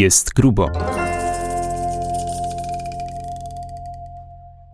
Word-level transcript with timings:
Jest 0.00 0.34
grubo. 0.34 0.70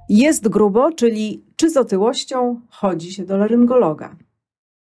Jest 0.08 0.48
grubo, 0.48 0.92
czyli 0.92 1.44
czy 1.56 1.70
z 1.70 1.76
otyłością 1.76 2.60
chodzi 2.68 3.12
się 3.12 3.24
do 3.24 3.36
laryngologa? 3.36 4.16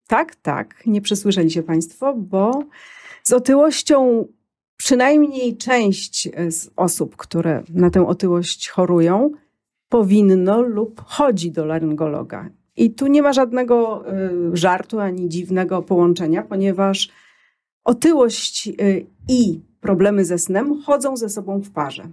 Tak, 0.07 0.35
tak, 0.35 0.83
nie 0.85 1.01
przesłyszeli 1.01 1.51
się 1.51 1.63
Państwo, 1.63 2.13
bo 2.15 2.63
z 3.23 3.33
otyłością 3.33 4.27
przynajmniej 4.77 5.57
część 5.57 6.29
z 6.49 6.69
osób, 6.75 7.15
które 7.15 7.63
na 7.69 7.89
tę 7.89 8.07
otyłość 8.07 8.69
chorują, 8.69 9.31
powinno 9.89 10.61
lub 10.61 11.01
chodzi 11.05 11.51
do 11.51 11.65
laryngologa. 11.65 12.49
I 12.75 12.91
tu 12.91 13.07
nie 13.07 13.21
ma 13.21 13.33
żadnego 13.33 14.03
y, 14.13 14.57
żartu 14.57 14.99
ani 14.99 15.29
dziwnego 15.29 15.81
połączenia, 15.81 16.43
ponieważ 16.43 17.09
otyłość 17.83 18.67
y, 18.67 19.05
i 19.29 19.67
problemy 19.87 20.25
ze 20.25 20.37
snem 20.37 20.81
chodzą 20.85 21.17
ze 21.17 21.29
sobą 21.29 21.59
w 21.59 21.71
parze. 21.71 22.03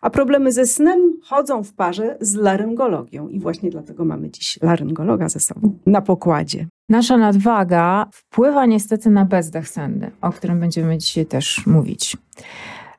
A 0.00 0.10
problemy 0.10 0.52
ze 0.52 0.66
snem 0.66 1.12
chodzą 1.22 1.62
w 1.62 1.72
parze 1.72 2.16
z 2.20 2.34
laryngologią. 2.34 3.28
I 3.28 3.40
właśnie 3.40 3.70
dlatego 3.70 4.04
mamy 4.04 4.30
dziś 4.30 4.58
laryngologa 4.62 5.28
ze 5.28 5.40
sobą 5.40 5.78
na 5.86 6.00
pokładzie. 6.00 6.66
Nasza 6.88 7.16
nadwaga 7.16 8.06
wpływa 8.12 8.66
niestety 8.66 9.10
na 9.10 9.24
bezdech 9.24 9.68
senny, 9.68 10.10
o 10.20 10.32
którym 10.32 10.60
będziemy 10.60 10.98
dzisiaj 10.98 11.26
też 11.26 11.66
mówić. 11.66 12.16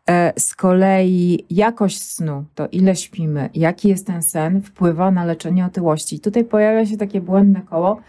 E, 0.09 0.33
z 0.39 0.55
kolei 0.55 1.45
jakość 1.49 2.01
snu, 2.01 2.45
to 2.55 2.67
ile 2.71 2.95
śpimy, 2.95 3.49
jaki 3.53 3.89
jest 3.89 4.07
ten 4.07 4.21
sen, 4.21 4.61
wpływa 4.61 5.11
na 5.11 5.25
leczenie 5.25 5.65
otyłości. 5.65 6.19
Tutaj 6.19 6.43
pojawia 6.43 6.85
się 6.85 6.97
takie 6.97 7.21
błędne 7.21 7.61
koło, 7.61 8.01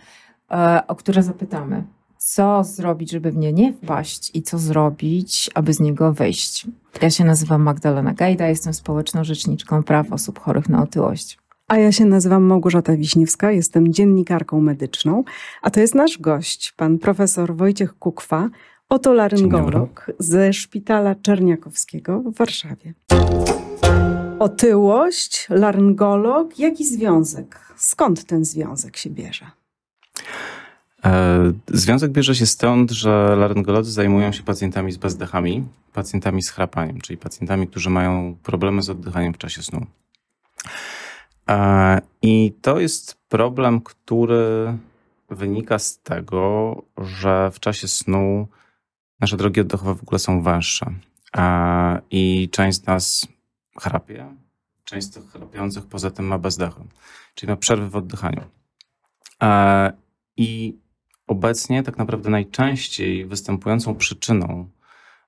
e, 0.51 0.87
o 0.87 0.95
które 0.95 1.23
zapytamy. 1.23 1.85
Co 2.19 2.65
zrobić, 2.65 3.11
żeby 3.11 3.31
w 3.31 3.37
nie 3.37 3.53
nie 3.53 3.73
wpaść 3.73 4.31
i 4.35 4.43
co 4.43 4.59
zrobić, 4.59 5.51
aby 5.55 5.73
z 5.73 5.81
niego 5.81 6.13
wyjść? 6.13 6.67
Ja 7.03 7.11
się 7.11 7.25
nazywam 7.25 7.63
Magdalena 7.63 8.13
Gajda, 8.13 8.49
jestem 8.49 8.75
społeczną 8.75 9.25
rzeczniczką 9.25 9.83
praw 9.83 10.13
osób 10.13 10.39
chorych 10.39 10.69
na 10.69 10.83
otyłość. 10.83 11.39
A 11.69 11.79
ja 11.79 11.93
się 11.93 12.05
nazywam 12.05 12.43
Małgorzata 12.43 12.97
Wiśniewska, 12.97 13.51
jestem 13.51 13.93
dziennikarką 13.93 14.61
medyczną, 14.61 15.25
a 15.63 15.71
to 15.71 15.81
jest 15.81 15.95
nasz 15.95 16.19
gość, 16.19 16.73
pan 16.77 16.99
profesor 16.99 17.57
Wojciech 17.57 17.99
Kukwa, 17.99 18.49
otolaryngolog 18.89 20.11
ze 20.19 20.53
Szpitala 20.53 21.15
Czerniakowskiego 21.15 22.21
w 22.21 22.35
Warszawie. 22.35 22.95
Otyłość, 24.39 25.47
laryngolog, 25.51 26.59
jaki 26.59 26.85
związek? 26.85 27.75
Skąd 27.77 28.25
ten 28.25 28.45
związek 28.45 28.97
się 28.97 29.11
bierze? 29.11 29.47
E, 31.05 31.53
związek 31.69 32.13
bierze 32.13 32.35
się 32.35 32.47
stąd, 32.47 32.91
że 32.91 33.37
laryngolodzy 33.37 33.93
zajmują 33.93 34.33
się 34.33 34.43
pacjentami 34.43 34.93
z 34.93 34.97
bezdechami, 34.97 35.69
pacjentami 35.93 36.43
z 36.43 36.51
chrapaniem, 36.51 37.01
czyli 37.01 37.17
pacjentami, 37.17 37.69
którzy 37.69 37.91
mają 37.91 38.37
problemy 38.43 38.83
z 38.83 38.91
oddychaniem 38.91 39.35
w 39.35 39.39
czasie 39.39 39.63
snu. 39.63 39.87
E, 41.49 42.01
I 42.23 42.53
to 42.63 42.81
jest 42.81 43.19
problem, 43.29 43.81
który 43.81 44.79
wynika 45.31 45.79
z 45.79 45.99
tego, 45.99 46.83
że 46.99 47.51
w 47.51 47.61
czasie 47.61 47.89
snu 47.89 48.49
nasze 49.21 49.37
drogi 49.37 49.61
oddechowe 49.61 49.95
w 49.95 50.03
ogóle 50.03 50.19
są 50.19 50.43
węższe. 50.43 50.95
E, 51.37 52.01
I 52.11 52.49
część 52.53 52.79
z 52.79 52.87
nas 52.87 53.29
chrapie, 53.81 54.27
część 54.85 55.07
z 55.07 55.11
tych 55.11 55.31
chrapiących 55.31 55.87
poza 55.87 56.11
tym 56.11 56.27
ma 56.27 56.39
bezdechy, 56.39 56.81
czyli 57.35 57.51
ma 57.51 57.57
przerwy 57.57 57.89
w 57.91 57.97
oddychaniu. 57.97 58.43
I 60.37 60.79
obecnie 61.27 61.83
tak 61.83 61.99
naprawdę 61.99 62.31
najczęściej 62.31 63.27
występującą 63.27 63.95
przyczyną 63.95 64.69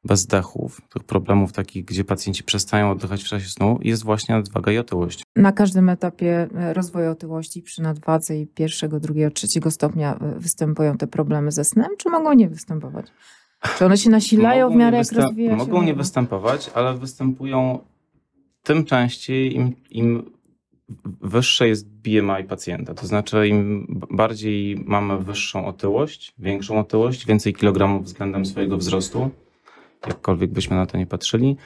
bezdechów, 0.05 0.81
tych 0.89 1.05
problemów 1.05 1.53
takich, 1.53 1.85
gdzie 1.85 2.05
pacjenci 2.05 2.45
przestają 2.45 2.91
oddychać 2.91 3.25
w 3.25 3.27
czasie 3.27 3.49
snu, 3.49 3.79
jest 3.83 4.05
właśnie 4.05 4.35
nadwaga 4.35 4.73
i 4.73 4.79
otyłość. 4.79 5.23
Na 5.37 5.53
każdym 5.53 5.89
etapie 5.89 6.49
e, 6.55 6.75
rozwoju 6.75 7.11
otyłości 7.11 7.63
przy 7.63 7.83
nadwadze 7.83 8.39
i 8.39 8.47
pierwszego, 8.47 9.01
drugiego, 9.01 9.31
trzeciego 9.31 9.71
stopnia 9.71 10.15
e, 10.15 10.39
występują 10.39 10.97
te 10.97 11.07
problemy 11.07 11.53
ze 11.53 11.65
snem, 11.65 11.89
czy 11.99 12.09
mogą 12.09 12.33
nie 12.33 12.49
występować? 12.49 13.07
Czy 13.79 13.85
one 13.85 13.97
się 13.97 14.11
nasilają 14.11 14.71
w 14.71 14.75
miarę 14.75 14.99
jak 14.99 15.13
rozwija 15.13 15.51
się? 15.51 15.57
Mogą 15.57 15.83
nie 15.83 15.95
występować, 15.95 16.71
ale 16.75 16.95
występują 16.95 17.79
tym 18.63 18.85
częściej, 18.85 19.57
im, 19.57 19.73
im 19.91 20.31
wyższe 21.21 21.69
jest 21.69 21.89
BMI 21.89 22.45
pacjenta. 22.49 22.95
To 22.95 23.07
znaczy, 23.07 23.49
im 23.49 23.87
bardziej 24.11 24.85
mamy 24.87 25.19
wyższą 25.19 25.67
otyłość, 25.67 26.35
większą 26.39 26.81
otyłość, 26.81 27.27
więcej 27.27 27.55
kilogramów 27.55 28.05
względem 28.05 28.47
swojego 28.47 28.77
wzrostu, 28.77 29.31
jakkolwiek 30.07 30.51
byśmy 30.51 30.77
na 30.77 30.87
to 30.87 30.99
nie 30.99 31.07
patrzyli, 31.07 31.57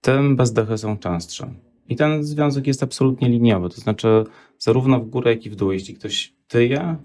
tym 0.00 0.36
bezdechy 0.36 0.78
są 0.78 0.98
częstsze. 0.98 1.54
I 1.88 1.96
ten 1.96 2.24
związek 2.24 2.66
jest 2.66 2.82
absolutnie 2.82 3.28
liniowy. 3.28 3.68
To 3.68 3.80
znaczy, 3.80 4.24
zarówno 4.58 5.00
w 5.00 5.08
górę, 5.08 5.30
jak 5.30 5.46
i 5.46 5.50
w 5.50 5.56
dół. 5.56 5.72
Jeśli 5.72 5.94
ktoś 5.94 6.32
tyje, 6.48 6.96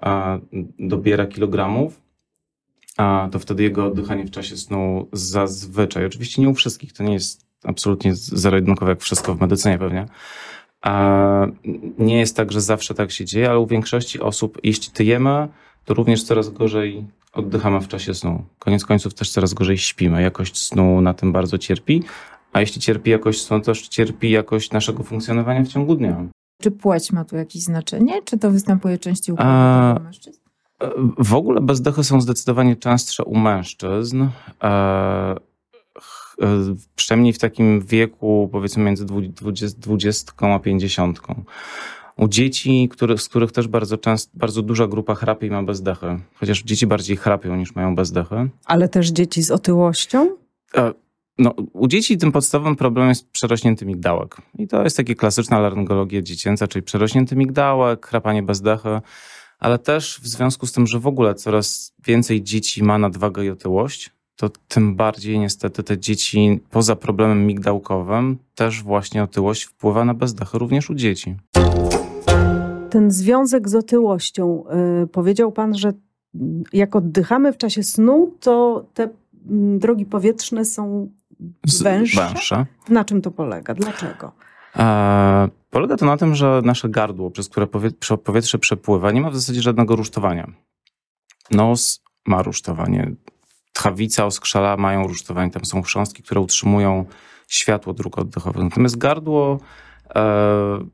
a 0.00 0.38
dobiera 0.78 1.26
kilogramów, 1.26 2.00
a 2.96 3.28
to 3.32 3.38
wtedy 3.38 3.62
jego 3.62 3.86
oddychanie 3.86 4.24
w 4.24 4.30
czasie 4.30 4.56
snu 4.56 5.08
zazwyczaj, 5.12 6.06
oczywiście 6.06 6.42
nie 6.42 6.48
u 6.48 6.54
wszystkich, 6.54 6.92
to 6.92 7.04
nie 7.04 7.12
jest 7.12 7.46
absolutnie 7.64 8.14
zero-jedynkowe 8.14 8.92
jak 8.92 9.00
wszystko 9.00 9.34
w 9.34 9.40
medycynie 9.40 9.78
pewnie, 9.78 10.06
nie 11.98 12.18
jest 12.18 12.36
tak, 12.36 12.52
że 12.52 12.60
zawsze 12.60 12.94
tak 12.94 13.10
się 13.10 13.24
dzieje, 13.24 13.50
ale 13.50 13.58
u 13.58 13.66
większości 13.66 14.20
osób, 14.20 14.58
jeśli 14.62 14.92
tyjemy, 14.92 15.48
to 15.84 15.94
również 15.94 16.22
coraz 16.22 16.48
gorzej 16.48 17.06
oddychamy 17.32 17.80
w 17.80 17.88
czasie 17.88 18.14
snu. 18.14 18.44
Koniec 18.58 18.84
końców 18.84 19.14
też 19.14 19.30
coraz 19.30 19.54
gorzej 19.54 19.78
śpimy. 19.78 20.22
Jakość 20.22 20.66
snu 20.66 21.00
na 21.00 21.14
tym 21.14 21.32
bardzo 21.32 21.58
cierpi, 21.58 22.02
a 22.52 22.60
jeśli 22.60 22.80
cierpi 22.80 23.10
jakość 23.10 23.42
snu, 23.42 23.60
to 23.60 23.64
też 23.64 23.88
cierpi 23.88 24.30
jakość 24.30 24.72
naszego 24.72 25.02
funkcjonowania 25.02 25.64
w 25.64 25.68
ciągu 25.68 25.94
dnia. 25.94 26.24
Czy 26.62 26.70
płeć 26.70 27.12
ma 27.12 27.24
tu 27.24 27.36
jakieś 27.36 27.62
znaczenie? 27.62 28.22
Czy 28.22 28.38
to 28.38 28.50
występuje 28.50 28.98
częściej 28.98 29.34
u 29.34 29.36
kobiet 29.36 30.04
mężczyzn? 30.04 30.40
W 31.18 31.34
ogóle 31.34 31.60
bezdechy 31.60 32.04
są 32.04 32.20
zdecydowanie 32.20 32.76
częstsze 32.76 33.24
u 33.24 33.38
mężczyzn. 33.38 34.26
Przynajmniej 36.96 37.32
w 37.32 37.38
takim 37.38 37.80
wieku, 37.80 38.48
powiedzmy 38.52 38.84
między 38.84 39.06
20, 39.06 39.78
20 39.80 40.32
a 40.54 40.58
50. 40.58 41.20
U 42.16 42.28
dzieci, 42.28 42.88
który, 42.90 43.18
z 43.18 43.28
których 43.28 43.52
też 43.52 43.68
bardzo 43.68 43.98
często, 43.98 44.32
bardzo 44.34 44.62
duża 44.62 44.86
grupa 44.86 45.14
chrapie 45.14 45.46
i 45.46 45.50
ma 45.50 45.62
bezdechy. 45.62 46.20
Chociaż 46.34 46.62
dzieci 46.62 46.86
bardziej 46.86 47.16
chrapią 47.16 47.56
niż 47.56 47.74
mają 47.74 47.94
bezdechy. 47.94 48.48
Ale 48.64 48.88
też 48.88 49.08
dzieci 49.08 49.42
z 49.42 49.50
otyłością? 49.50 50.36
E, 50.76 50.92
no, 51.38 51.54
u 51.72 51.88
dzieci 51.88 52.18
tym 52.18 52.32
podstawowym 52.32 52.76
problemem 52.76 53.08
jest 53.08 53.30
przerośnięty 53.30 53.86
migdałek. 53.86 54.36
I 54.58 54.68
to 54.68 54.84
jest 54.84 54.96
taka 54.96 55.14
klasyczna 55.14 55.58
laryngologia 55.58 56.22
dziecięca, 56.22 56.68
czyli 56.68 56.82
przerośnięty 56.82 57.36
migdałek, 57.36 58.06
chrapanie 58.06 58.42
bezdechy, 58.42 59.00
ale 59.58 59.78
też 59.78 60.20
w 60.22 60.28
związku 60.28 60.66
z 60.66 60.72
tym, 60.72 60.86
że 60.86 60.98
w 60.98 61.06
ogóle 61.06 61.34
coraz 61.34 61.94
więcej 62.06 62.42
dzieci 62.42 62.82
ma 62.82 62.98
nadwagę 62.98 63.44
i 63.44 63.50
otyłość, 63.50 64.10
to 64.38 64.48
tym 64.68 64.96
bardziej 64.96 65.38
niestety 65.38 65.82
te 65.82 65.98
dzieci 65.98 66.60
poza 66.70 66.96
problemem 66.96 67.46
migdałkowym 67.46 68.38
też 68.54 68.82
właśnie 68.82 69.22
otyłość 69.22 69.64
wpływa 69.64 70.04
na 70.04 70.14
bezdechy 70.14 70.58
również 70.58 70.90
u 70.90 70.94
dzieci. 70.94 71.36
Ten 72.90 73.10
związek 73.10 73.68
z 73.68 73.74
otyłością, 73.74 74.64
yy, 75.00 75.06
powiedział 75.06 75.52
pan, 75.52 75.74
że 75.74 75.92
jak 76.72 76.96
oddychamy 76.96 77.52
w 77.52 77.56
czasie 77.56 77.82
snu, 77.82 78.34
to 78.40 78.84
te 78.94 79.08
mm, 79.50 79.78
drogi 79.78 80.06
powietrzne 80.06 80.64
są 80.64 81.10
węższe. 81.82 82.28
węższe. 82.28 82.66
Na 82.88 83.04
czym 83.04 83.22
to 83.22 83.30
polega? 83.30 83.74
Dlaczego? 83.74 84.32
E, 84.76 85.48
polega 85.70 85.96
to 85.96 86.06
na 86.06 86.16
tym, 86.16 86.34
że 86.34 86.60
nasze 86.64 86.88
gardło, 86.88 87.30
przez 87.30 87.48
które 87.48 87.66
powietrze 88.24 88.58
przepływa, 88.58 89.12
nie 89.12 89.20
ma 89.20 89.30
w 89.30 89.36
zasadzie 89.36 89.62
żadnego 89.62 89.96
rusztowania. 89.96 90.52
Nos 91.50 92.02
ma 92.26 92.42
rusztowanie, 92.42 93.12
tchawica, 93.78 94.26
oskrzela 94.26 94.76
mają 94.76 95.06
rusztowanie, 95.06 95.50
tam 95.50 95.64
są 95.64 95.82
chrząstki, 95.82 96.22
które 96.22 96.40
utrzymują 96.40 97.04
światło 97.48 97.94
dróg 97.94 98.18
oddechowych. 98.18 98.62
Natomiast 98.62 98.98
gardło, 98.98 99.60
e, 100.14 100.20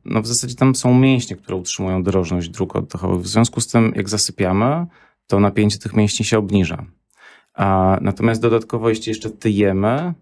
no 0.04 0.22
w 0.22 0.26
zasadzie 0.26 0.54
tam 0.54 0.75
są 0.75 0.98
mięśnie, 0.98 1.36
które 1.36 1.56
utrzymują 1.56 2.02
drożność 2.02 2.48
dróg 2.48 2.76
oddechowych. 2.76 3.20
W 3.20 3.26
związku 3.26 3.60
z 3.60 3.66
tym, 3.66 3.92
jak 3.96 4.08
zasypiamy, 4.08 4.86
to 5.26 5.40
napięcie 5.40 5.78
tych 5.78 5.94
mięśni 5.94 6.25
się 6.25 6.38
obniża. 6.38 6.84
Natomiast 8.00 8.42
dodatkowo, 8.42 8.88
jeśli 8.88 9.10
jeszcze 9.10 9.30
tyjemy, 9.30 10.14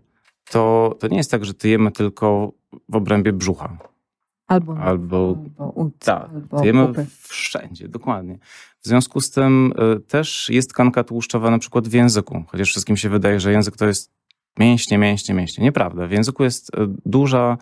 to, 0.50 0.96
to 1.00 1.08
nie 1.08 1.16
jest 1.16 1.30
tak, 1.30 1.44
że 1.44 1.54
tyjemy 1.54 1.92
tylko 1.92 2.52
w 2.88 2.96
obrębie 2.96 3.32
brzucha. 3.32 3.78
Albo, 4.46 4.76
albo, 4.78 5.36
albo 5.58 5.90
tak, 5.98 6.30
albo 6.34 6.60
tyjemy 6.60 6.92
wszędzie, 7.28 7.88
dokładnie. 7.88 8.38
W 8.82 8.88
związku 8.88 9.20
z 9.20 9.30
tym 9.30 9.72
y, 9.96 10.00
też 10.00 10.48
jest 10.50 10.70
tkanka 10.70 11.04
tłuszczowa 11.04 11.50
na 11.50 11.58
przykład 11.58 11.88
w 11.88 11.92
języku, 11.92 12.44
chociaż 12.48 12.68
wszystkim 12.68 12.96
się 12.96 13.08
wydaje, 13.08 13.40
że 13.40 13.52
język 13.52 13.76
to 13.76 13.86
jest 13.86 14.10
mięśnie, 14.58 14.98
mięśnie, 14.98 15.34
mięśnie. 15.34 15.64
Nieprawda. 15.64 16.06
W 16.06 16.10
języku 16.10 16.44
jest 16.44 16.74
y, 16.74 16.78
duża 17.06 17.58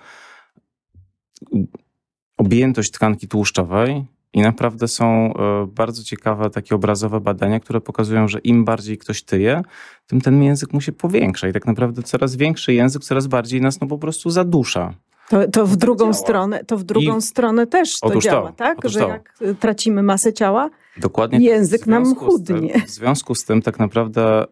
objętość 2.36 2.90
tkanki 2.90 3.28
tłuszczowej 3.28 4.04
I 4.32 4.40
naprawdę 4.40 4.88
są 4.88 5.34
e, 5.34 5.66
bardzo 5.66 6.04
ciekawe 6.04 6.50
takie 6.50 6.74
obrazowe 6.74 7.20
badania, 7.20 7.60
które 7.60 7.80
pokazują, 7.80 8.28
że 8.28 8.38
im 8.38 8.64
bardziej 8.64 8.98
ktoś 8.98 9.22
tyje, 9.22 9.62
tym 10.06 10.20
ten 10.20 10.42
język 10.42 10.72
mu 10.72 10.80
się 10.80 10.92
powiększa. 10.92 11.48
I 11.48 11.52
tak 11.52 11.66
naprawdę 11.66 12.02
coraz 12.02 12.36
większy 12.36 12.74
język 12.74 13.04
coraz 13.04 13.26
bardziej 13.26 13.60
nas 13.60 13.80
no 13.80 13.86
po 13.86 13.98
prostu 13.98 14.30
zadusza. 14.30 14.94
To, 15.30 15.48
to 15.48 15.66
w 15.66 15.76
drugą 15.76 16.04
działa. 16.04 16.12
stronę, 16.12 16.64
to 16.64 16.76
w 16.76 16.84
drugą 16.84 17.18
I... 17.18 17.22
stronę 17.22 17.66
też 17.66 18.00
to 18.00 18.20
działa, 18.20 18.48
to, 18.48 18.56
tak? 18.56 18.78
Że 18.84 19.00
to. 19.00 19.08
jak 19.08 19.38
tracimy 19.60 20.02
masę 20.02 20.32
ciała, 20.32 20.70
Dokładnie 20.96 21.40
język 21.40 21.86
nam 21.86 22.14
chudnie. 22.14 22.72
Tym, 22.72 22.82
w 22.86 22.90
związku 22.90 23.34
z 23.34 23.44
tym 23.44 23.62
tak 23.62 23.78
naprawdę 23.78 24.44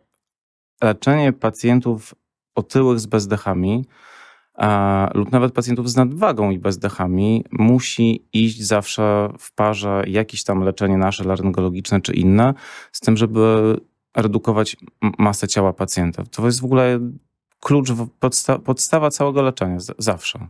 leczenie 0.83 1.33
pacjentów 1.33 2.15
otyłych 2.55 3.01
z 3.01 3.07
bezdechami 3.07 3.85
a, 4.55 5.11
lub 5.15 5.33
nawet 5.33 5.53
pacjentów 5.53 5.91
z 5.91 5.97
nadwagą 5.97 6.51
i 6.51 6.59
bezdechami 6.59 7.45
musi 7.53 8.29
iść 8.33 8.63
zawsze 8.63 9.29
w 9.39 9.55
parze 9.55 10.05
jakieś 10.07 10.45
tam 10.45 10.63
leczenie 10.63 10.97
nasze 10.97 11.25
laryngologiczne 11.25 12.01
czy 12.01 12.13
inne, 12.13 12.55
z 12.93 13.01
tym, 13.01 13.17
żeby 13.17 13.77
redukować 14.17 14.77
masę 15.19 15.49
ciała 15.49 15.73
pacjenta. 15.73 16.23
To 16.31 16.47
jest 16.47 16.61
w 16.61 16.65
ogóle 16.65 17.01
klucz, 17.61 17.89
podsta 18.21 18.59
podstawa 18.59 19.11
całego 19.11 19.43
leczenia, 19.43 19.79
zawsze. 19.99 20.49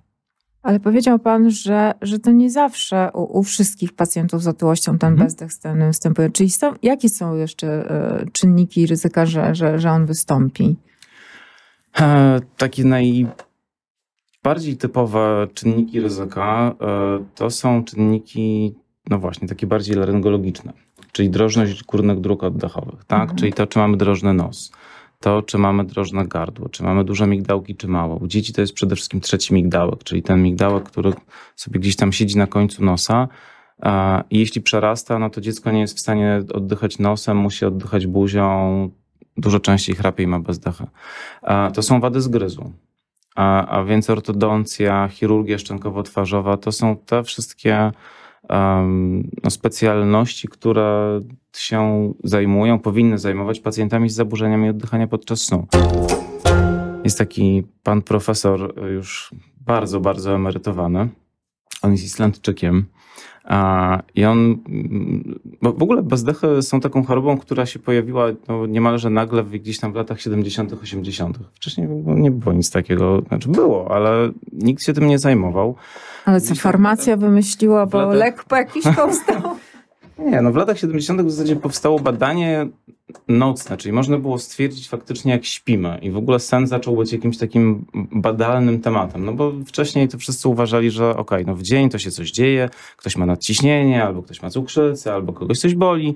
Ale 0.68 0.80
powiedział 0.80 1.18
Pan, 1.18 1.50
że, 1.50 1.94
że 2.02 2.18
to 2.18 2.30
nie 2.30 2.50
zawsze 2.50 3.10
u, 3.14 3.38
u 3.38 3.42
wszystkich 3.42 3.92
pacjentów 3.92 4.42
z 4.42 4.48
otyłością 4.48 4.98
ten 4.98 5.12
mhm. 5.12 5.26
bezdech 5.26 5.52
stany 5.52 5.86
występuje. 5.86 6.30
Czyli 6.30 6.50
są, 6.50 6.74
jakie 6.82 7.08
są 7.08 7.36
jeszcze 7.36 7.92
y, 8.22 8.30
czynniki 8.32 8.86
ryzyka, 8.86 9.26
że, 9.26 9.54
że, 9.54 9.78
że 9.78 9.90
on 9.90 10.06
wystąpi? 10.06 10.76
E, 12.00 12.40
takie 12.56 12.84
najbardziej 12.84 14.76
typowe 14.76 15.46
czynniki 15.54 16.00
ryzyka 16.00 16.74
e, 16.80 17.24
to 17.34 17.50
są 17.50 17.84
czynniki, 17.84 18.74
no 19.10 19.18
właśnie, 19.18 19.48
takie 19.48 19.66
bardziej 19.66 19.96
laryngologiczne, 19.96 20.72
czyli 21.12 21.30
drożność 21.30 21.84
górnych 21.84 22.20
dróg 22.20 22.42
oddechowych, 22.42 23.04
tak? 23.04 23.20
Mhm. 23.20 23.38
Czyli 23.38 23.52
to, 23.52 23.66
czy 23.66 23.78
mamy 23.78 23.96
drożny 23.96 24.34
nos, 24.34 24.72
to, 25.20 25.42
czy 25.42 25.58
mamy 25.58 25.84
drożne 25.84 26.26
gardło, 26.26 26.68
czy 26.68 26.82
mamy 26.82 27.04
duże 27.04 27.26
migdałki, 27.26 27.76
czy 27.76 27.88
mało. 27.88 28.16
U 28.16 28.26
dzieci 28.26 28.52
to 28.52 28.60
jest 28.60 28.72
przede 28.72 28.96
wszystkim 28.96 29.20
trzeci 29.20 29.54
migdałek, 29.54 30.04
czyli 30.04 30.22
ten 30.22 30.42
migdałek, 30.42 30.84
który 30.84 31.12
sobie 31.56 31.80
gdzieś 31.80 31.96
tam 31.96 32.12
siedzi 32.12 32.38
na 32.38 32.46
końcu 32.46 32.84
nosa. 32.84 33.28
I 34.30 34.38
jeśli 34.38 34.62
przerasta, 34.62 35.18
no 35.18 35.30
to 35.30 35.40
dziecko 35.40 35.70
nie 35.70 35.80
jest 35.80 35.96
w 35.96 36.00
stanie 36.00 36.42
oddychać 36.54 36.98
nosem, 36.98 37.36
musi 37.36 37.64
oddychać 37.64 38.06
buzią, 38.06 38.90
dużo 39.36 39.60
częściej 39.60 39.96
chrapie 39.96 40.22
i 40.22 40.26
ma 40.26 40.40
bezdechę. 40.40 40.86
To 41.74 41.82
są 41.82 42.00
wady 42.00 42.20
zgryzu. 42.20 42.72
A, 43.36 43.66
a 43.66 43.84
więc 43.84 44.10
ortodoncja, 44.10 45.08
chirurgia 45.08 45.56
szczękowo-twarzowa 45.56 46.56
to 46.56 46.72
są 46.72 46.96
te 46.96 47.22
wszystkie 47.22 47.92
um, 48.50 49.30
no, 49.44 49.50
specjalności, 49.50 50.48
które 50.48 51.20
się 51.56 52.12
zajmują, 52.24 52.78
powinny 52.78 53.18
zajmować 53.18 53.60
pacjentami 53.60 54.10
z 54.10 54.14
zaburzeniami 54.14 54.68
oddychania 54.68 55.06
podczas 55.06 55.40
snu. 55.40 55.66
Jest 57.04 57.18
taki 57.18 57.64
pan 57.82 58.02
profesor 58.02 58.74
już 58.90 59.34
bardzo, 59.60 60.00
bardzo 60.00 60.34
emerytowany. 60.34 61.08
On 61.82 61.92
jest 61.92 62.04
Islandczykiem. 62.04 62.86
I 64.14 64.24
on, 64.24 64.58
bo 65.62 65.72
w 65.72 65.82
ogóle 65.82 66.02
bezdechy 66.02 66.62
są 66.62 66.80
taką 66.80 67.04
chorobą, 67.04 67.38
która 67.38 67.66
się 67.66 67.78
pojawiła 67.78 68.26
no, 68.48 68.66
niemalże 68.66 69.10
nagle 69.10 69.44
gdzieś 69.44 69.78
tam 69.78 69.92
w 69.92 69.96
latach 69.96 70.20
70., 70.20 70.72
80. 70.82 71.38
Wcześniej 71.54 71.88
nie 72.06 72.30
było 72.30 72.52
nic 72.52 72.70
takiego, 72.70 73.22
znaczy 73.28 73.48
było, 73.48 73.94
ale 73.94 74.30
nikt 74.52 74.82
się 74.82 74.92
tym 74.92 75.06
nie 75.06 75.18
zajmował. 75.18 75.74
Ale 76.24 76.40
co, 76.40 76.54
farmacja 76.54 77.16
wymyśliła, 77.16 77.86
bo 77.86 77.98
latach... 77.98 78.14
lek 78.14 78.44
po 78.44 78.56
jakiś 78.56 78.84
powstał? 78.96 79.42
Nie, 80.18 80.42
no 80.42 80.52
w 80.52 80.56
latach 80.56 80.78
70. 80.78 81.22
w 81.22 81.30
zasadzie 81.30 81.56
powstało 81.56 81.98
badanie 81.98 82.68
nocne, 83.28 83.76
czyli 83.76 83.92
można 83.92 84.18
było 84.18 84.38
stwierdzić 84.38 84.88
faktycznie 84.88 85.32
jak 85.32 85.44
śpimy 85.44 85.98
i 86.02 86.10
w 86.10 86.16
ogóle 86.16 86.40
sen 86.40 86.66
zaczął 86.66 86.96
być 86.96 87.12
jakimś 87.12 87.38
takim 87.38 87.84
badalnym 88.12 88.80
tematem, 88.80 89.24
no 89.24 89.32
bo 89.32 89.52
wcześniej 89.66 90.08
to 90.08 90.18
wszyscy 90.18 90.48
uważali, 90.48 90.90
że 90.90 91.10
okej, 91.10 91.20
okay, 91.20 91.44
no 91.46 91.54
w 91.54 91.62
dzień 91.62 91.90
to 91.90 91.98
się 91.98 92.10
coś 92.10 92.30
dzieje, 92.30 92.68
ktoś 92.96 93.16
ma 93.16 93.26
nadciśnienie, 93.26 94.04
albo 94.04 94.22
ktoś 94.22 94.42
ma 94.42 94.50
cukrzycę, 94.50 95.14
albo 95.14 95.32
kogoś 95.32 95.58
coś 95.58 95.74
boli, 95.74 96.14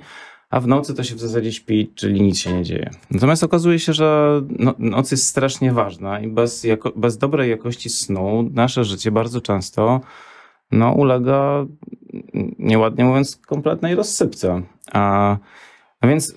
a 0.51 0.61
w 0.61 0.67
nocy 0.67 0.95
to 0.95 1.05
się 1.05 1.15
w 1.15 1.21
zasadzie 1.21 1.53
śpi, 1.53 1.93
czyli 1.95 2.23
nic 2.23 2.39
się 2.39 2.53
nie 2.53 2.63
dzieje. 2.63 2.91
Natomiast 3.11 3.45
okazuje 3.45 3.79
się, 3.79 3.93
że 3.93 4.41
no, 4.59 4.75
noc 4.79 5.11
jest 5.11 5.27
strasznie 5.27 5.73
ważna 5.73 6.21
i 6.21 6.29
bez, 6.29 6.65
jako, 6.65 6.93
bez 6.97 7.19
dobrej 7.19 7.51
jakości 7.51 7.91
snu 7.91 8.51
nasze 8.55 8.85
życie 8.85 9.11
bardzo 9.11 9.41
często 9.41 10.01
no, 10.73 10.93
ulega, 10.93 11.67
nieładnie 12.59 13.05
mówiąc, 13.05 13.37
kompletnej 13.37 13.95
rozsypce. 13.95 14.63
A, 14.93 15.37
a 16.01 16.07
więc 16.07 16.35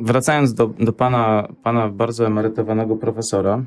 wracając 0.00 0.54
do, 0.54 0.66
do 0.66 0.92
pana, 0.92 1.48
pana 1.62 1.88
bardzo 1.88 2.26
emerytowanego 2.26 2.96
profesora, 2.96 3.62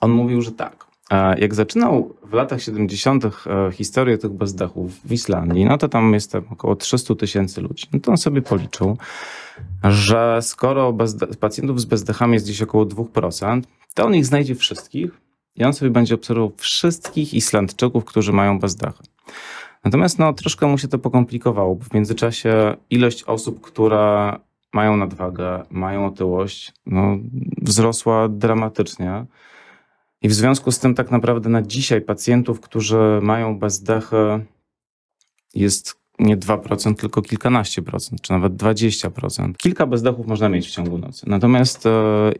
on 0.00 0.10
mówił, 0.10 0.42
że 0.42 0.52
tak. 0.52 0.88
Jak 1.38 1.54
zaczynał 1.54 2.14
w 2.22 2.32
latach 2.32 2.62
70. 2.62 3.24
E, 3.24 3.30
historię 3.72 4.18
tych 4.18 4.30
bezdechów 4.30 5.00
w 5.04 5.12
Islandii, 5.12 5.64
no 5.64 5.78
to 5.78 5.88
tam 5.88 6.14
jest 6.14 6.34
około 6.34 6.76
300 6.76 7.14
tysięcy 7.14 7.60
ludzi. 7.60 7.86
No 7.92 8.00
to 8.00 8.10
on 8.10 8.16
sobie 8.16 8.42
policzył, 8.42 8.96
że 9.84 10.38
skoro 10.42 10.96
pacjentów 11.40 11.80
z 11.80 11.84
bezdechami 11.84 12.34
jest 12.34 12.46
gdzieś 12.46 12.62
około 12.62 12.86
2%, 12.86 13.62
to 13.94 14.04
on 14.04 14.14
ich 14.14 14.26
znajdzie 14.26 14.54
wszystkich 14.54 15.10
i 15.56 15.64
on 15.64 15.72
sobie 15.72 15.90
będzie 15.90 16.14
obserwował 16.14 16.52
wszystkich 16.56 17.34
Islandczyków, 17.34 18.04
którzy 18.04 18.32
mają 18.32 18.58
bezdechy. 18.58 19.02
Natomiast 19.84 20.18
no, 20.18 20.32
troszkę 20.32 20.66
mu 20.66 20.78
się 20.78 20.88
to 20.88 20.98
pokomplikowało, 20.98 21.74
bo 21.74 21.84
w 21.84 21.94
międzyczasie 21.94 22.76
ilość 22.90 23.22
osób, 23.22 23.60
które 23.60 24.32
mają 24.72 24.96
nadwagę, 24.96 25.62
mają 25.70 26.06
otyłość, 26.06 26.72
no, 26.86 27.18
wzrosła 27.62 28.28
dramatycznie. 28.28 29.26
I 30.22 30.28
w 30.28 30.34
związku 30.34 30.72
z 30.72 30.78
tym 30.78 30.94
tak 30.94 31.10
naprawdę 31.10 31.48
na 31.48 31.62
dzisiaj 31.62 32.00
pacjentów, 32.00 32.60
którzy 32.60 33.18
mają 33.22 33.58
bezdechy 33.58 34.46
jest 35.54 35.98
nie 36.18 36.36
2%, 36.36 36.94
tylko 36.94 37.22
kilkanaście 37.22 37.82
procent, 37.82 38.20
czy 38.20 38.32
nawet 38.32 38.52
20%. 38.52 39.56
Kilka 39.56 39.86
bezdechów 39.86 40.26
można 40.26 40.48
mieć 40.48 40.68
w 40.68 40.70
ciągu 40.70 40.98
nocy. 40.98 41.26
Natomiast 41.28 41.86
e, 41.86 41.90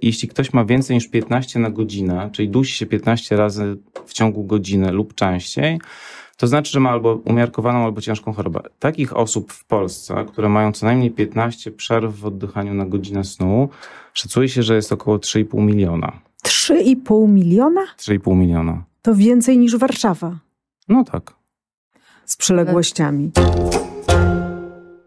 jeśli 0.03 0.29
ktoś 0.29 0.53
ma 0.53 0.65
więcej 0.65 0.97
niż 0.97 1.09
15 1.09 1.59
na 1.59 1.71
godzinę, 1.71 2.31
czyli 2.33 2.49
dusi 2.49 2.73
się 2.77 2.87
15 2.87 3.37
razy 3.37 3.77
w 4.07 4.13
ciągu 4.13 4.45
godziny 4.45 4.93
lub 4.93 5.15
częściej, 5.15 5.79
to 6.39 6.47
znaczy, 6.47 6.73
że 6.73 6.81
ma 6.81 6.91
albo 6.91 7.15
umiarkowaną, 7.25 7.85
albo 7.85 8.01
ciężką 8.01 8.33
chorobę. 8.33 8.61
Takich 8.79 9.17
osób 9.17 9.53
w 9.53 9.65
Polsce, 9.65 10.25
które 10.29 10.49
mają 10.49 10.73
co 10.73 10.87
najmniej 10.87 11.11
15 11.11 11.71
przerw 11.71 12.15
w 12.21 12.27
oddychaniu 12.27 12.75
na 12.75 12.87
godzinę 12.87 13.25
snu, 13.25 13.69
szacuje 14.15 14.49
się, 14.49 14.63
że 14.63 14.75
jest 14.75 14.93
około 14.93 15.19
3,5 15.19 15.63
miliona. 15.63 16.13
3,5 16.45 17.29
miliona? 17.29 17.81
3,5 17.99 18.37
miliona. 18.37 18.85
To 19.03 19.15
więcej 19.15 19.59
niż 19.59 19.77
Warszawa. 19.77 20.39
No 20.89 21.05
tak. 21.05 21.35
Z 22.25 22.37
przyległościami. 22.37 23.31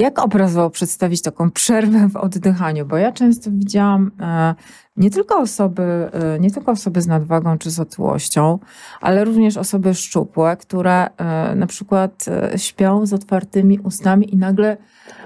Jak 0.02 0.20
obrazowo 0.20 0.70
przedstawić 0.70 1.22
taką 1.22 1.52
przerwę 1.52 2.10
w 2.10 2.16
oddychaniu? 2.16 2.86
Bo 2.86 2.98
ja 2.98 3.12
często 3.12 3.52
widziałam 3.52 4.12
e, 4.20 4.56
nie 4.98 5.12
tylko 5.12 5.38
osoby, 5.38 6.10
e, 6.14 6.40
nie 6.40 6.52
tylko 6.52 6.72
osoby 6.72 7.02
z 7.02 7.08
nadwagą 7.08 7.58
czy 7.58 7.72
z 7.72 7.80
otyłością, 7.80 8.60
ale 9.02 9.26
również 9.26 9.58
osoby 9.58 9.94
szczupłe, 9.94 10.58
które 10.58 11.10
e, 11.18 11.56
na 11.56 11.68
przykład 11.68 12.26
śpią 12.58 13.06
z 13.06 13.14
otwartymi 13.14 13.80
ustami 13.80 14.34
i 14.34 14.38
nagle 14.38 14.78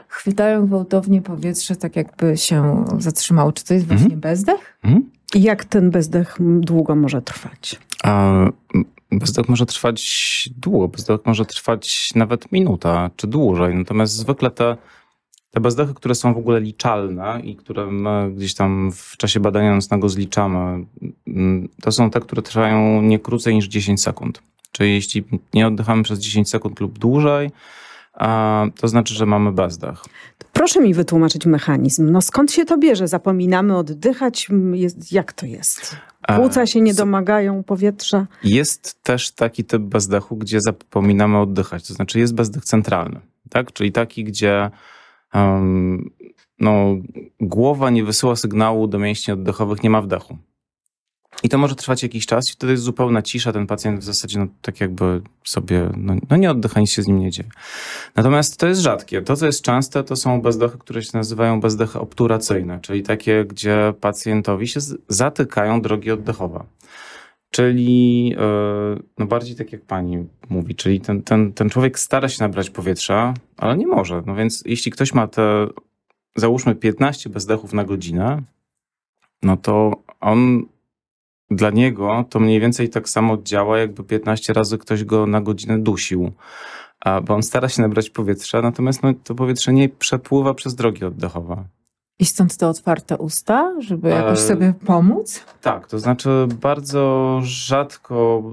chwytają 0.08 0.67
gwałtownie 0.67 1.22
powietrze, 1.22 1.75
tak 1.75 1.96
jakby 1.96 2.38
się 2.38 2.86
zatrzymało. 3.00 3.51
Czy 3.51 3.65
to 3.65 3.74
jest 3.74 3.88
właśnie 3.88 4.03
mhm. 4.03 4.22
bezdech? 4.22 4.79
Mhm. 4.84 5.10
I 5.36 5.41
jak 5.41 5.65
ten 5.65 5.91
bezdech 5.91 6.38
długo 6.39 6.96
może 6.96 7.22
trwać? 7.22 7.79
A, 8.05 8.45
bezdech 9.12 9.50
może 9.50 9.65
trwać 9.65 10.50
długo, 10.57 10.88
bezdech 10.88 11.25
może 11.25 11.45
trwać 11.45 12.12
nawet 12.15 12.51
minuta 12.51 13.09
czy 13.15 13.27
dłużej. 13.27 13.75
Natomiast 13.75 14.13
zwykle 14.13 14.51
te, 14.51 14.77
te 15.51 15.59
bezdechy, 15.59 15.93
które 15.93 16.15
są 16.15 16.33
w 16.33 16.38
ogóle 16.38 16.59
liczalne 16.59 17.41
i 17.43 17.55
które 17.55 17.88
my 17.88 18.31
gdzieś 18.35 18.53
tam 18.53 18.91
w 18.91 19.17
czasie 19.17 19.39
badania 19.39 19.75
nocnego 19.75 20.09
zliczamy, 20.09 20.85
mm, 21.27 21.69
to 21.81 21.91
są 21.91 22.09
te, 22.09 22.19
które 22.19 22.41
trwają 22.41 23.01
nie 23.01 23.19
krócej 23.19 23.55
niż 23.55 23.67
10 23.67 24.01
sekund. 24.01 24.41
Czyli 24.71 24.93
jeśli 24.93 25.24
nie 25.53 25.67
oddychamy 25.67 26.03
przez 26.03 26.19
10 26.19 26.50
sekund 26.50 26.79
lub 26.79 27.00
dłużej, 27.00 27.50
to 28.75 28.88
znaczy, 28.88 29.13
że 29.13 29.25
mamy 29.25 29.51
bezdech. 29.51 30.03
Proszę 30.53 30.81
mi 30.81 30.93
wytłumaczyć 30.93 31.45
mechanizm. 31.45 32.12
No 32.12 32.22
skąd 32.22 32.51
się 32.51 32.65
to 32.65 32.77
bierze? 32.77 33.07
Zapominamy 33.07 33.77
oddychać? 33.77 34.48
Jest, 34.74 35.12
jak 35.12 35.34
to 35.34 35.45
jest? 35.45 35.95
Płuca 36.36 36.65
się 36.65 36.81
nie 36.81 36.93
domagają 36.93 37.63
powietrza? 37.63 38.27
Jest 38.43 39.03
też 39.03 39.31
taki 39.31 39.63
typ 39.63 39.81
bezdechu, 39.81 40.36
gdzie 40.36 40.62
zapominamy 40.62 41.39
oddychać. 41.39 41.88
To 41.88 41.93
znaczy 41.93 42.19
jest 42.19 42.36
bezdech 42.36 42.65
centralny, 42.65 43.19
tak? 43.50 43.74
czyli 43.74 43.91
taki, 43.91 44.24
gdzie 44.24 44.72
um, 45.34 46.10
no, 46.60 46.95
głowa 47.39 47.89
nie 47.89 48.03
wysyła 48.03 48.36
sygnału 48.36 48.88
do 48.88 49.00
mięśni 49.00 49.34
oddechowych, 49.34 49.84
nie 49.84 49.89
ma 49.89 50.01
wdechu. 50.01 50.38
I 51.44 51.50
to 51.50 51.58
może 51.58 51.75
trwać 51.75 52.04
jakiś 52.04 52.25
czas 52.25 52.50
i 52.50 52.54
wtedy 52.54 52.74
jest 52.74 52.84
zupełna 52.84 53.22
cisza, 53.22 53.54
ten 53.54 53.68
pacjent 53.68 54.00
w 54.00 54.04
zasadzie 54.04 54.39
no, 54.39 54.48
tak 54.62 54.82
jakby 54.82 55.22
sobie, 55.44 55.89
no, 55.98 56.15
no 56.30 56.38
nie 56.38 56.51
oddycha, 56.51 56.80
nic 56.80 56.92
się 56.92 57.04
z 57.04 57.08
nim 57.08 57.20
nie 57.20 57.32
dzieje. 57.32 57.50
Natomiast 58.15 58.58
to 58.58 58.68
jest 58.68 58.82
rzadkie. 58.82 59.22
To, 59.22 59.36
co 59.36 59.46
jest 59.46 59.62
częste, 59.62 60.04
to 60.04 60.15
są 60.15 60.42
bezdechy, 60.42 60.77
które 60.77 61.01
się 61.01 61.18
nazywają 61.18 61.62
bezdechy 61.62 62.00
obturacyjne, 62.00 62.80
czyli 62.82 63.04
takie, 63.04 63.46
gdzie 63.46 63.94
pacjentowi 64.01 64.68
się 64.68 64.80
zatykają 65.08 65.82
drogi 65.82 66.12
oddechowe. 66.12 66.63
Czyli 67.51 68.30
yy, 68.30 68.38
no 69.18 69.25
bardziej 69.25 69.56
tak 69.56 69.72
jak 69.72 69.82
pani 69.82 70.27
mówi, 70.50 70.75
czyli 70.75 71.01
ten, 71.01 71.24
ten, 71.24 71.54
ten 71.54 71.70
człowiek 71.70 72.00
stara 72.00 72.30
się 72.30 72.44
nabrać 72.44 72.70
powietrza, 72.70 73.34
ale 73.58 73.77
nie 73.77 73.88
może. 73.88 74.24
No 74.25 74.36
więc 74.36 74.63
jeśli 74.65 74.92
ktoś 74.92 75.13
ma 75.13 75.27
te, 75.27 75.68
załóżmy 76.36 76.75
15 76.75 77.30
bezdechów 77.30 77.74
na 77.74 77.84
godzinę, 77.84 78.42
no 79.44 79.58
to 79.58 80.04
on 80.22 80.65
dla 81.51 81.69
niego 81.69 82.25
to 82.29 82.39
mniej 82.39 82.59
więcej 82.59 82.89
tak 82.89 83.09
samo 83.09 83.37
działa, 83.37 83.77
jakby 83.77 84.03
15 84.03 84.53
razy 84.53 84.77
ktoś 84.77 85.03
go 85.03 85.27
na 85.27 85.41
godzinę 85.41 85.79
dusił. 85.79 86.31
Bo 87.23 87.35
on 87.35 87.43
stara 87.43 87.69
się 87.69 87.81
nabrać 87.81 88.09
powietrza, 88.09 88.61
natomiast 88.61 89.03
no, 89.03 89.13
to 89.23 89.35
powietrze 89.35 89.73
nie 89.73 89.89
przepływa 89.89 90.53
przez 90.53 90.75
drogi 90.75 91.05
oddechowe. 91.05 91.65
I 92.19 92.25
stąd 92.25 92.57
te 92.57 92.67
otwarte 92.67 93.17
usta, 93.17 93.73
żeby 93.79 94.09
jakoś 94.09 94.39
e... 94.39 94.41
sobie 94.41 94.73
pomóc? 94.85 95.45
Tak, 95.61 95.87
to 95.87 95.99
znaczy 95.99 96.47
bardzo 96.61 97.39
rzadko 97.43 98.43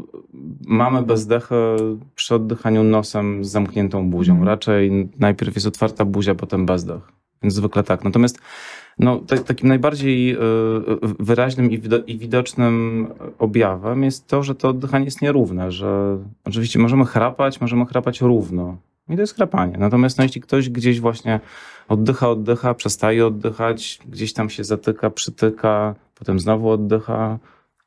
mamy 0.66 1.02
bezdechę 1.02 1.76
przy 2.14 2.34
oddychaniu 2.34 2.84
nosem 2.84 3.44
z 3.44 3.48
zamkniętą 3.50 4.10
buzią. 4.10 4.32
Mm. 4.32 4.48
Raczej 4.48 5.08
najpierw 5.18 5.54
jest 5.54 5.66
otwarta 5.66 6.04
buzia, 6.04 6.34
potem 6.34 6.66
bezdech. 6.66 7.12
Więc 7.42 7.54
zwykle 7.54 7.82
tak. 7.82 8.04
Natomiast 8.04 8.38
no, 8.98 9.20
takim 9.46 9.68
najbardziej 9.68 10.32
e, 10.32 10.38
wyraźnym 11.18 11.70
i 12.06 12.18
widocznym 12.18 13.06
objawem 13.38 14.04
jest 14.04 14.26
to, 14.26 14.42
że 14.42 14.54
to 14.54 14.68
oddychanie 14.68 15.04
jest 15.04 15.22
nierówne, 15.22 15.72
że 15.72 16.18
oczywiście 16.44 16.78
możemy 16.78 17.04
chrapać, 17.04 17.60
możemy 17.60 17.86
chrapać 17.86 18.20
równo. 18.20 18.76
I 19.08 19.14
to 19.14 19.20
jest 19.20 19.34
chrapanie. 19.34 19.78
Natomiast 19.78 20.18
no, 20.18 20.24
jeśli 20.24 20.40
ktoś 20.40 20.70
gdzieś 20.70 21.00
właśnie 21.00 21.40
oddycha, 21.88 22.30
oddycha, 22.30 22.74
przestaje 22.74 23.26
oddychać, 23.26 23.98
gdzieś 24.08 24.32
tam 24.32 24.50
się 24.50 24.64
zatyka, 24.64 25.10
przytyka, 25.10 25.94
potem 26.14 26.40
znowu 26.40 26.70
oddycha, 26.70 27.38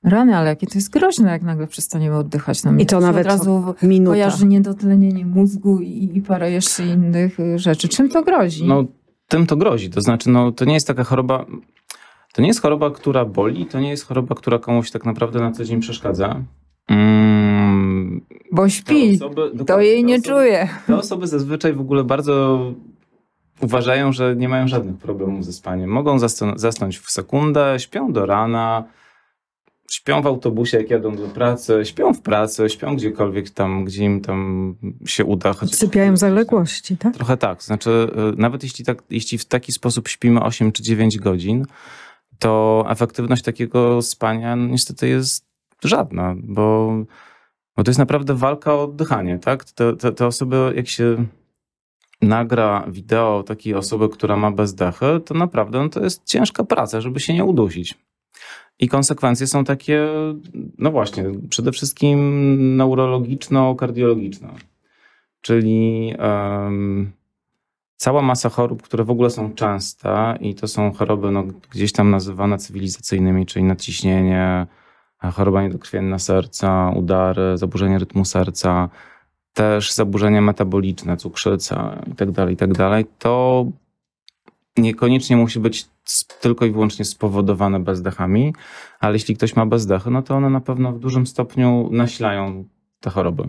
Rany, 0.06 0.38
ale 0.38 0.50
jakie 0.50 0.68
to 0.68 0.74
jest 0.76 0.90
groźne, 0.90 1.32
jak 1.32 1.42
nagle 1.44 1.68
przestaniemy 1.68 2.16
oddychać. 2.16 2.64
No, 2.64 2.72
I 2.78 2.86
to 2.86 3.00
nawet 3.00 3.26
od 3.26 3.32
razu 3.32 3.76
minuta. 3.84 4.12
kojarzy 4.12 4.46
niedotlenienie 4.46 5.26
mózgu 5.26 5.80
i, 5.80 6.12
i 6.14 6.22
parę 6.22 6.52
jeszcze 6.52 6.86
innych 6.86 7.38
rzeczy. 7.56 7.88
Czym 7.88 8.10
to 8.10 8.24
grozi? 8.24 8.68
No, 8.68 8.86
tym 9.28 9.48
to 9.48 9.56
grozi. 9.56 9.90
To 9.90 10.02
znaczy, 10.02 10.30
no, 10.30 10.52
to 10.52 10.66
nie 10.66 10.74
jest 10.74 10.88
taka 10.88 11.04
choroba. 11.04 11.46
To 12.34 12.42
nie 12.42 12.48
jest 12.48 12.62
choroba, 12.62 12.92
która 12.92 13.26
boli, 13.26 13.66
to 13.66 13.80
nie 13.80 13.90
jest 13.90 14.08
choroba, 14.08 14.36
która 14.36 14.60
komuś 14.60 14.92
tak 14.92 15.06
naprawdę 15.06 15.40
na 15.40 15.52
co 15.52 15.64
dzień 15.64 15.80
przeszkadza. 15.80 16.42
Mm, 16.90 18.22
Bo 18.52 18.70
śpi, 18.70 19.16
osoby, 19.16 19.52
to 19.68 19.82
jej 19.82 20.04
nie 20.04 20.16
osoby, 20.16 20.28
czuje. 20.28 20.70
Te 20.88 20.98
osoby 20.98 21.28
zazwyczaj 21.28 21.74
w 21.74 21.82
ogóle 21.82 22.04
bardzo 22.04 22.60
uważają, 23.62 24.12
że 24.14 24.36
nie 24.36 24.50
mają 24.50 24.68
żadnych 24.68 24.98
problemów 24.98 25.46
ze 25.46 25.54
spaniem. 25.54 25.90
Mogą 25.90 26.20
zasnąć 26.56 27.00
w 27.00 27.12
sekundę, 27.12 27.76
śpią 27.78 28.14
do 28.14 28.26
rana, 28.26 28.84
śpią 29.92 30.22
w 30.22 30.28
autobusie, 30.28 30.78
jak 30.78 30.90
jadą 30.90 31.16
do 31.16 31.28
pracy, 31.28 31.82
śpią 31.84 32.14
w 32.14 32.22
pracy, 32.22 32.70
śpią 32.70 32.96
gdziekolwiek 32.96 33.50
tam, 33.50 33.86
gdzie 33.86 34.04
im 34.04 34.22
tam 34.22 34.76
się 35.06 35.26
uda. 35.26 35.54
Sypiają 35.54 36.18
zaległości, 36.18 36.98
tak? 36.98 37.14
Trochę 37.14 37.38
tak. 37.38 37.64
Znaczy, 37.64 37.90
y, 38.34 38.38
nawet 38.38 38.64
jeśli, 38.64 38.86
tak, 38.86 39.04
jeśli 39.10 39.38
w 39.38 39.46
taki 39.46 39.72
sposób 39.72 40.08
śpimy 40.08 40.42
8 40.42 40.72
czy 40.72 40.84
9 40.84 41.20
godzin, 41.20 41.66
to 42.40 42.86
efektywność 42.90 43.44
takiego 43.44 44.02
spania 44.02 44.56
niestety 44.56 45.08
jest 45.08 45.46
żadna, 45.84 46.36
bo, 46.44 46.94
bo 47.78 47.84
to 47.84 47.92
jest 47.92 48.00
naprawdę 48.00 48.34
walka 48.34 48.74
o 48.74 48.84
oddychanie, 48.84 49.40
tak? 49.40 49.64
Te, 49.64 49.96
te, 49.96 50.12
te 50.12 50.26
osoby, 50.26 50.74
jak 50.76 50.88
się 50.88 51.26
nagra 52.22 52.86
wideo 52.88 53.44
takiej 53.44 53.74
osoby, 53.74 54.10
która 54.10 54.38
ma 54.38 54.52
bezdechy, 54.52 55.20
to 55.26 55.34
naprawdę 55.34 55.80
no, 55.80 55.90
to 55.90 56.04
jest 56.04 56.26
ciężka 56.26 56.64
praca, 56.64 57.02
żeby 57.02 57.20
się 57.20 57.34
nie 57.34 57.44
udusić. 57.44 57.96
I 58.80 58.88
konsekwencje 58.88 59.48
są 59.48 59.64
takie, 59.64 60.08
no 60.78 60.92
właśnie, 60.92 61.24
przede 61.50 61.72
wszystkim 61.72 62.78
neurologiczno-kardiologiczne. 62.78 64.50
Czyli 65.42 66.14
um, 66.20 67.12
cała 67.96 68.22
masa 68.22 68.50
chorób, 68.50 68.82
które 68.82 69.04
w 69.04 69.10
ogóle 69.10 69.30
są 69.30 69.54
częste 69.54 70.38
i 70.42 70.56
to 70.56 70.68
są 70.68 70.94
choroby 70.94 71.32
no, 71.32 71.44
gdzieś 71.72 71.92
tam 71.92 72.10
nazywane 72.10 72.58
cywilizacyjnymi, 72.58 73.46
czyli 73.46 73.66
nadciśnienie, 73.66 74.68
choroba 75.34 75.64
niedokrwienna 75.64 76.20
serca, 76.20 76.92
udary, 76.96 77.58
zaburzenie 77.58 78.00
rytmu 78.00 78.26
serca, 78.26 78.90
też 79.54 79.94
zaburzenia 79.94 80.42
metaboliczne, 80.42 81.18
cukrzyca 81.18 82.04
itd., 82.08 82.34
tak 82.34 82.50
itd., 82.50 82.74
tak 82.74 83.06
to 83.20 83.66
niekoniecznie 84.78 85.38
musi 85.38 85.60
być 85.60 85.88
tylko 86.42 86.66
i 86.66 86.72
wyłącznie 86.72 87.06
spowodowane 87.06 87.80
bezdechami, 87.80 88.54
ale 89.00 89.14
jeśli 89.14 89.36
ktoś 89.36 89.56
ma 89.56 89.66
bezdechy, 89.66 90.12
no 90.12 90.22
to 90.22 90.36
one 90.36 90.50
na 90.50 90.62
pewno 90.62 90.92
w 90.92 91.00
dużym 91.00 91.28
stopniu 91.28 91.90
nasilają 91.92 92.66
te 93.00 93.10
choroby. 93.10 93.44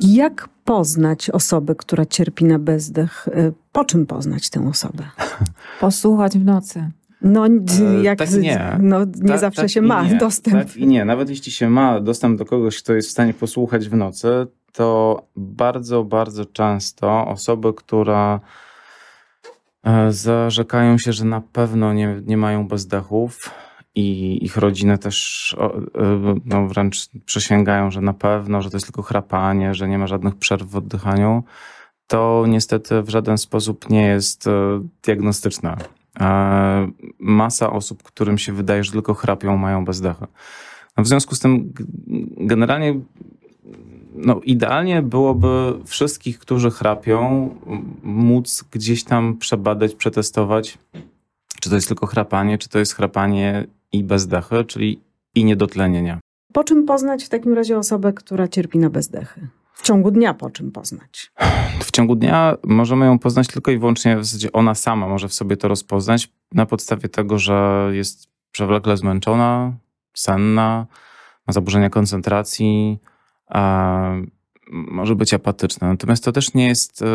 Jak 0.00 0.48
poznać 0.64 1.30
osobę, 1.30 1.74
która 1.74 2.06
cierpi 2.06 2.44
na 2.44 2.58
bezdech? 2.58 3.28
Y, 3.28 3.52
po 3.72 3.84
czym 3.84 4.06
poznać 4.06 4.50
tę 4.50 4.68
osobę? 4.68 5.04
Posłuchać 5.80 6.38
w 6.38 6.44
nocy. 6.44 6.90
No, 7.22 7.46
e, 7.46 7.50
jak 8.02 8.18
tak 8.18 8.32
nie. 8.32 8.78
No, 8.80 9.04
nie 9.04 9.28
tak, 9.28 9.38
zawsze 9.38 9.62
tak 9.62 9.70
się 9.70 9.82
ma 9.82 10.02
nie. 10.02 10.14
dostęp. 10.26 10.56
Tak 10.56 10.76
i 10.76 10.86
nie. 10.86 11.04
Nawet 11.04 11.30
jeśli 11.30 11.52
się 11.52 11.70
ma 11.70 12.00
dostęp 12.00 12.38
do 12.38 12.44
kogoś, 12.44 12.82
kto 12.82 12.94
jest 12.94 13.08
w 13.08 13.12
stanie 13.12 13.34
posłuchać 13.34 13.88
w 13.88 13.96
nocy, 13.96 14.46
to 14.72 15.22
bardzo, 15.36 16.04
bardzo 16.04 16.44
często 16.44 17.26
osoby, 17.26 17.72
która 17.74 18.40
zarzekają 20.08 20.98
się, 20.98 21.12
że 21.12 21.24
na 21.24 21.40
pewno 21.40 21.92
nie, 21.92 22.22
nie 22.26 22.36
mają 22.36 22.68
bezdechów 22.68 23.50
i 23.94 24.38
ich 24.44 24.56
rodziny 24.56 24.98
też 24.98 25.56
e, 25.60 26.40
no, 26.44 26.68
wręcz 26.68 27.08
przysięgają, 27.24 27.90
że 27.90 28.00
na 28.00 28.12
pewno, 28.12 28.62
że 28.62 28.70
to 28.70 28.76
jest 28.76 28.86
tylko 28.86 29.02
chrapanie, 29.02 29.74
że 29.74 29.88
nie 29.88 29.98
ma 29.98 30.06
żadnych 30.06 30.34
przerw 30.34 30.66
w 30.66 30.76
oddychaniu, 30.76 31.44
to 32.06 32.44
niestety 32.48 33.02
w 33.02 33.08
żaden 33.08 33.38
sposób 33.38 33.90
nie 33.90 34.06
jest 34.06 34.44
diagnostyczne. 35.02 35.76
Masa 37.18 37.72
osób, 37.72 38.02
którym 38.02 38.38
się 38.38 38.52
wydaje, 38.52 38.84
że 38.84 38.92
tylko 38.92 39.14
chrapią, 39.14 39.56
mają 39.56 39.84
bezdechę. 39.84 40.26
No 40.96 41.04
w 41.04 41.08
związku 41.08 41.34
z 41.34 41.40
tym 41.40 41.72
generalnie 42.36 43.00
no 44.14 44.40
idealnie 44.44 45.02
byłoby 45.02 45.74
wszystkich, 45.84 46.38
którzy 46.38 46.70
chrapią, 46.70 47.50
móc 48.02 48.64
gdzieś 48.70 49.04
tam 49.04 49.36
przebadać, 49.36 49.94
przetestować, 49.94 50.78
czy 51.60 51.70
to 51.70 51.74
jest 51.74 51.88
tylko 51.88 52.06
chrapanie, 52.06 52.58
czy 52.58 52.68
to 52.68 52.78
jest 52.78 52.94
chrapanie 52.94 53.66
i 53.92 54.04
bezdechy, 54.04 54.64
czyli 54.64 55.00
i 55.34 55.44
niedotlenienia. 55.44 56.20
Po 56.52 56.64
czym 56.64 56.86
poznać 56.86 57.24
w 57.24 57.28
takim 57.28 57.54
razie 57.54 57.78
osobę, 57.78 58.12
która 58.12 58.48
cierpi 58.48 58.78
na 58.78 58.90
bezdechy? 58.90 59.48
W 59.72 59.82
ciągu 59.82 60.10
dnia 60.10 60.34
po 60.34 60.50
czym 60.50 60.72
poznać? 60.72 61.32
W 61.80 61.90
ciągu 61.90 62.16
dnia 62.16 62.56
możemy 62.64 63.06
ją 63.06 63.18
poznać 63.18 63.48
tylko 63.48 63.70
i 63.70 63.78
wyłącznie, 63.78 64.16
w 64.16 64.24
zasadzie 64.24 64.52
ona 64.52 64.74
sama 64.74 65.08
może 65.08 65.28
w 65.28 65.34
sobie 65.34 65.56
to 65.56 65.68
rozpoznać 65.68 66.32
na 66.52 66.66
podstawie 66.66 67.08
tego, 67.08 67.38
że 67.38 67.88
jest 67.92 68.28
przewlekle 68.50 68.96
zmęczona, 68.96 69.72
senna, 70.14 70.86
ma 71.46 71.52
zaburzenia 71.52 71.90
koncentracji, 71.90 72.98
może 74.70 75.16
być 75.16 75.34
apatyczna. 75.34 75.88
Natomiast 75.88 76.24
to 76.24 76.32
też 76.32 76.54
nie 76.54 76.68
jest 76.68 77.02
e, 77.02 77.06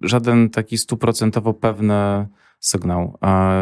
żaden 0.00 0.50
taki 0.50 0.78
stuprocentowo 0.78 1.54
pewny 1.54 2.26
sygnał. 2.60 3.18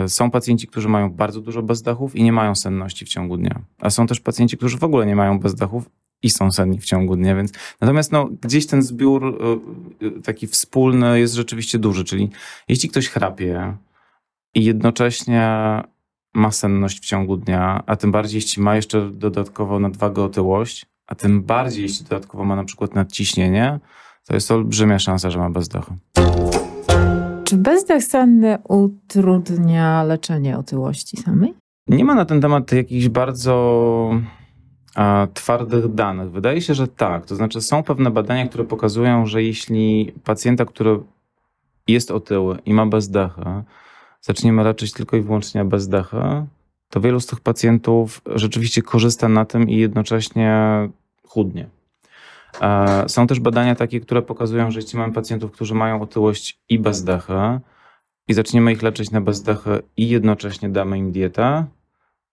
Są 0.07 0.30
pacjenci, 0.30 0.66
którzy 0.66 0.88
mają 0.88 1.11
bardzo 1.11 1.40
dużo 1.40 1.62
bezdechów 1.62 2.16
i 2.16 2.23
nie 2.23 2.33
mają 2.33 2.54
senności 2.54 3.04
w 3.04 3.09
ciągu 3.09 3.37
dnia. 3.37 3.61
A 3.78 3.90
są 3.90 4.07
też 4.07 4.21
pacjenci, 4.21 4.57
którzy 4.57 4.78
w 4.78 4.85
ogóle 4.85 5.07
nie 5.07 5.16
mają 5.16 5.38
bezdechów 5.38 5.90
i 6.23 6.30
są 6.30 6.52
senni 6.52 6.78
w 6.78 6.85
ciągu 6.85 7.16
dnia, 7.16 7.37
więc 7.37 7.52
natomiast 7.80 8.12
no, 8.12 8.28
gdzieś 8.42 8.66
ten 8.66 8.83
zbiór 8.83 9.38
y, 10.02 10.23
taki 10.23 10.47
wspólny 10.47 11.21
jest 11.21 11.35
rzeczywiście 11.35 11.78
duży, 11.78 12.04
czyli 12.04 12.30
jeśli 12.69 12.88
ktoś 12.88 13.09
chrapie 13.09 13.76
i 14.54 14.64
jednocześnie 14.64 15.50
ma 16.35 16.50
senność 16.50 17.00
w 17.00 17.04
ciągu 17.04 17.37
dnia, 17.37 17.83
a 17.87 17.97
tym 17.97 18.12
bardziej 18.12 18.38
jeśli 18.38 18.62
ma 18.62 18.76
jeszcze 18.76 19.11
dodatkowo 19.11 19.78
nadwagę 19.78 20.23
otyłość, 20.23 20.87
a 21.11 21.14
tym 21.14 21.43
bardziej 21.43 21.83
jeśli 21.83 22.05
dodatkowo 22.05 22.45
ma 22.45 22.57
na 22.57 22.64
przykład 22.64 22.95
nadciśnienie, 22.95 23.81
to 24.26 24.35
jest 24.35 24.50
olbrzymia 24.50 24.99
szansa, 24.99 25.31
że 25.31 25.38
ma 25.38 25.50
bezdech. 25.50 25.85
Czy 27.45 27.57
bezdech 27.57 28.05
senny 28.05 28.59
utrudnia 28.69 30.05
leczenie 30.05 30.59
otyłości 30.59 31.17
samej? 31.17 31.55
Nie 31.88 32.05
ma 32.05 32.14
na 32.14 32.25
ten 32.25 32.40
temat 32.40 32.73
jakichś 32.73 33.09
bardzo 33.09 34.11
twardych 35.35 35.95
danych? 35.95 36.31
Wydaje 36.31 36.61
się, 36.61 36.75
że 36.75 36.88
tak. 36.88 37.26
To 37.26 37.37
znaczy, 37.37 37.61
są 37.61 37.83
pewne 37.83 38.11
badania, 38.11 38.49
które 38.49 38.64
pokazują, 38.64 39.26
że 39.26 39.43
jeśli 39.43 40.12
pacjenta, 40.25 40.64
który 40.64 41.00
jest 41.88 42.11
otyły 42.11 42.59
i 42.67 42.75
ma 42.75 42.87
bezdechę, 42.87 43.64
zaczniemy 44.21 44.64
leczyć 44.64 44.93
tylko 44.93 45.17
i 45.17 45.21
wyłącznie 45.21 45.64
bezdechę, 45.64 46.47
to 46.90 47.00
wielu 47.00 47.21
z 47.21 47.26
tych 47.26 47.40
pacjentów 47.40 48.23
rzeczywiście 48.35 48.83
korzysta 48.83 49.29
na 49.29 49.45
tym 49.45 49.69
i 49.69 49.76
jednocześnie 49.76 50.55
chudnie. 51.31 51.69
E, 52.61 53.05
są 53.09 53.27
też 53.27 53.41
badania 53.41 53.75
takie, 53.75 54.01
które 54.01 54.23
pokazują, 54.23 54.71
że 54.71 54.81
jeśli 54.81 54.99
mamy 54.99 55.13
pacjentów, 55.13 55.53
którzy 55.53 55.75
mają 55.75 56.03
otyłość 56.03 56.61
i 56.69 56.79
bezdechy 56.79 57.61
i 58.29 58.35
zaczniemy 58.35 58.73
ich 58.73 58.83
leczyć 58.83 59.11
na 59.11 59.21
bezdechy 59.21 59.83
i 59.97 60.09
jednocześnie 60.09 60.69
damy 60.69 60.99
im 60.99 61.13
dietę, 61.13 61.65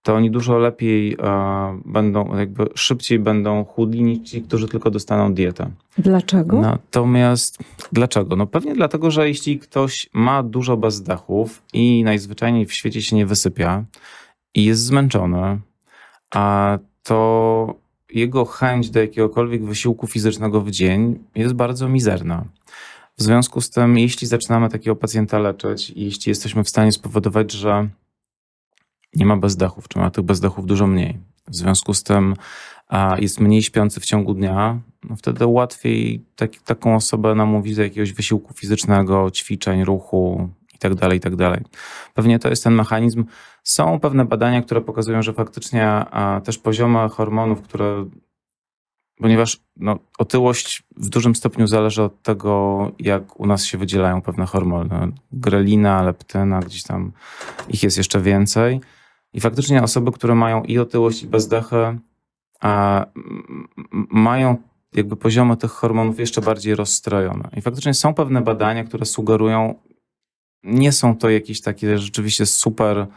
to 0.02 0.16
oni 0.16 0.32
dużo 0.32 0.58
lepiej 0.58 1.14
e, 1.14 1.82
będą, 1.86 2.38
jakby 2.38 2.66
szybciej 2.76 3.20
będą 3.20 3.66
chudli 3.66 4.04
niż 4.04 4.30
ci, 4.30 4.42
którzy 4.42 4.68
tylko 4.68 4.92
dostaną 4.92 5.34
dietę. 5.34 5.72
Dlaczego? 5.98 6.62
Natomiast 6.62 7.58
dlaczego? 7.92 8.36
No 8.36 8.48
pewnie 8.48 8.74
dlatego, 8.74 9.12
że 9.12 9.28
jeśli 9.28 9.60
ktoś 9.60 10.10
ma 10.14 10.44
dużo 10.44 10.78
bezdechów 10.78 11.62
i 11.74 12.04
najzwyczajniej 12.04 12.66
w 12.66 12.74
świecie 12.74 13.02
się 13.02 13.16
nie 13.16 13.26
wysypia 13.26 13.84
i 14.56 14.66
jest 14.66 14.82
zmęczony, 14.82 15.60
a 16.32 16.78
to 17.04 17.76
jego 18.14 18.46
chęć 18.46 18.90
do 18.90 19.00
jakiegokolwiek 19.00 19.66
wysiłku 19.66 20.08
fizycznego 20.08 20.62
w 20.62 20.72
dzień 20.72 21.20
jest 21.36 21.54
bardzo 21.54 21.90
mizerna. 21.90 22.46
W 23.18 23.24
związku 23.24 23.62
z 23.62 23.70
tym, 23.70 23.98
jeśli 23.98 24.28
zaczynamy 24.28 24.70
takiego 24.70 24.96
pacjenta 24.96 25.40
leczyć 25.40 25.90
jeśli 25.96 26.30
jesteśmy 26.30 26.64
w 26.64 26.70
stanie 26.70 26.92
spowodować, 26.92 27.52
że 27.52 27.90
nie 29.16 29.26
ma 29.26 29.38
bezdechów, 29.38 29.88
czy 29.88 30.00
ma 30.00 30.12
tych 30.12 30.24
bezdechów 30.24 30.66
dużo 30.66 30.88
mniej, 30.88 31.18
w 31.48 31.56
związku 31.56 31.94
z 31.94 32.04
tym 32.04 32.36
jest 33.18 33.40
mniej 33.40 33.64
śpiący 33.64 34.00
w 34.00 34.06
ciągu 34.06 34.34
dnia, 34.34 34.80
no 35.10 35.16
wtedy 35.16 35.46
łatwiej 35.46 36.26
tak, 36.36 36.52
taką 36.56 36.96
osobę 36.96 37.36
namówić 37.36 37.76
do 37.76 37.84
jakiegoś 37.84 38.14
wysiłku 38.14 38.54
fizycznego, 38.54 39.32
ćwiczeń, 39.32 39.84
ruchu 39.84 40.50
itd., 40.84 41.00
tak 41.00 41.14
itd. 41.14 41.52
Tak 41.52 41.64
Pewnie 42.14 42.40
to 42.40 42.50
jest 42.50 42.64
ten 42.64 42.74
mechanizm. 42.74 43.26
Są 43.64 44.00
pewne 44.00 44.26
badania, 44.26 44.62
które 44.62 44.82
pokazują, 44.82 45.22
że 45.22 45.34
faktycznie 45.34 46.06
też 46.44 46.58
poziomy 46.58 47.10
hormonów, 47.10 47.62
które 47.62 48.06
ponieważ 49.18 49.60
no, 49.76 50.00
otyłość 50.18 50.84
w 50.98 51.10
dużym 51.10 51.36
stopniu 51.36 51.68
zależy 51.68 52.04
od 52.04 52.22
tego, 52.22 52.92
jak 53.00 53.40
u 53.40 53.46
nas 53.46 53.66
się 53.66 53.78
wydzielają 53.78 54.22
pewne 54.22 54.46
hormony. 54.46 55.12
Grelina, 55.32 56.04
leptyna, 56.04 56.60
gdzieś 56.60 56.84
tam 56.84 57.12
ich 57.70 57.84
jest 57.84 57.98
jeszcze 57.98 58.22
więcej. 58.22 58.82
I 59.34 59.42
faktycznie 59.42 59.84
osoby, 59.84 60.12
które 60.12 60.36
mają 60.36 60.64
i 60.64 60.80
otyłość, 60.80 61.24
i 61.24 61.28
bezdechę, 61.28 62.00
a 62.62 63.06
mają 64.12 64.58
jakby 64.94 65.16
poziomy 65.16 65.58
tych 65.58 65.72
hormonów 65.72 66.20
jeszcze 66.20 66.42
bardziej 66.42 66.76
rozstrojone. 66.76 67.50
I 67.58 67.62
faktycznie 67.62 67.94
są 67.94 68.14
pewne 68.14 68.42
badania, 68.42 68.84
które 68.84 69.06
sugerują, 69.06 69.76
nie 70.68 70.92
są 70.92 71.18
to 71.18 71.30
jakieś 71.30 71.62
takie 71.62 71.98
rzeczywiście 71.98 72.46
super 72.46 73.08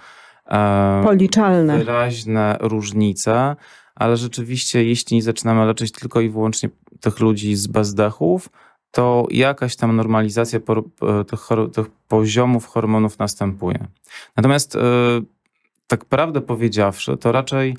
e, 0.46 1.00
policzalne, 1.04 1.78
wyraźne 1.78 2.56
różnice, 2.60 3.56
ale 3.94 4.16
rzeczywiście 4.16 4.84
jeśli 4.84 5.20
zaczynamy 5.20 5.66
leczyć 5.66 5.92
tylko 5.92 6.20
i 6.20 6.28
wyłącznie 6.28 6.68
tych 7.00 7.20
ludzi 7.20 7.56
z 7.56 7.66
bezdechów, 7.66 8.48
to 8.90 9.26
jakaś 9.30 9.76
tam 9.76 9.96
normalizacja 9.96 10.60
tych, 11.26 11.48
tych 11.72 11.86
poziomów 12.08 12.66
hormonów 12.66 13.18
następuje. 13.18 13.86
Natomiast 14.36 14.76
e, 14.76 14.80
tak 15.86 16.04
prawdę 16.04 16.40
powiedziawszy, 16.40 17.16
to 17.16 17.32
raczej 17.32 17.76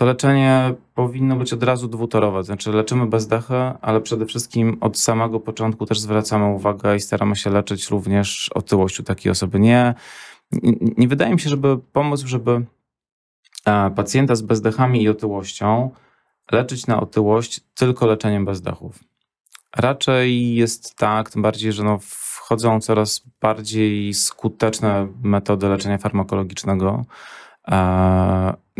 to 0.00 0.06
leczenie 0.06 0.74
powinno 0.94 1.36
być 1.36 1.52
od 1.52 1.62
razu 1.62 1.88
dwutorowe. 1.88 2.44
Znaczy 2.44 2.72
leczymy 2.72 3.06
bezdechy, 3.06 3.54
ale 3.80 4.00
przede 4.00 4.26
wszystkim 4.26 4.76
od 4.80 4.98
samego 4.98 5.40
początku 5.40 5.86
też 5.86 6.00
zwracamy 6.00 6.46
uwagę 6.46 6.96
i 6.96 7.00
staramy 7.00 7.36
się 7.36 7.50
leczyć 7.50 7.90
również 7.90 8.50
otyłość 8.54 9.00
u 9.00 9.02
takiej 9.02 9.32
osoby. 9.32 9.60
Nie, 9.60 9.94
nie, 10.96 11.08
wydaje 11.08 11.34
mi 11.34 11.40
się, 11.40 11.50
żeby 11.50 11.78
pomóc, 11.92 12.20
żeby 12.20 12.64
e, 13.66 13.90
pacjenta 13.90 14.34
z 14.34 14.42
bezdechami 14.42 15.02
i 15.02 15.08
otyłością 15.08 15.90
leczyć 16.52 16.86
na 16.86 17.00
otyłość 17.00 17.60
tylko 17.74 18.06
leczeniem 18.06 18.44
bezdechów. 18.44 18.98
Raczej 19.76 20.54
jest 20.54 20.96
tak, 20.96 21.30
tym 21.30 21.42
bardziej, 21.42 21.72
że 21.72 21.84
no 21.84 21.98
wchodzą 22.02 22.80
coraz 22.80 23.22
bardziej 23.40 24.14
skuteczne 24.14 25.08
metody 25.22 25.68
leczenia 25.68 25.98
farmakologicznego, 25.98 27.04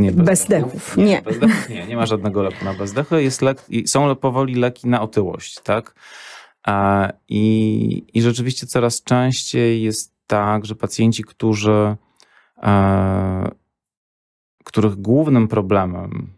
nie 0.00 0.12
bezdechów. 0.12 0.96
Nie. 0.96 1.04
Nie. 1.04 1.22
Bezdechów 1.22 1.68
nie, 1.68 1.86
nie 1.86 1.96
ma 1.96 2.06
żadnego 2.06 2.42
leku 2.42 2.64
na 2.64 2.74
bezdechy. 2.74 3.22
Jest 3.22 3.42
lek, 3.42 3.66
są 3.86 4.16
powoli 4.16 4.54
leki 4.54 4.88
na 4.88 5.02
otyłość, 5.02 5.60
tak? 5.60 5.94
I, 7.28 8.04
I 8.14 8.22
rzeczywiście 8.22 8.66
coraz 8.66 9.02
częściej 9.02 9.82
jest 9.82 10.14
tak, 10.26 10.64
że 10.64 10.74
pacjenci, 10.74 11.24
którzy, 11.24 11.96
których 14.64 14.96
głównym 14.96 15.48
problemem 15.48 16.32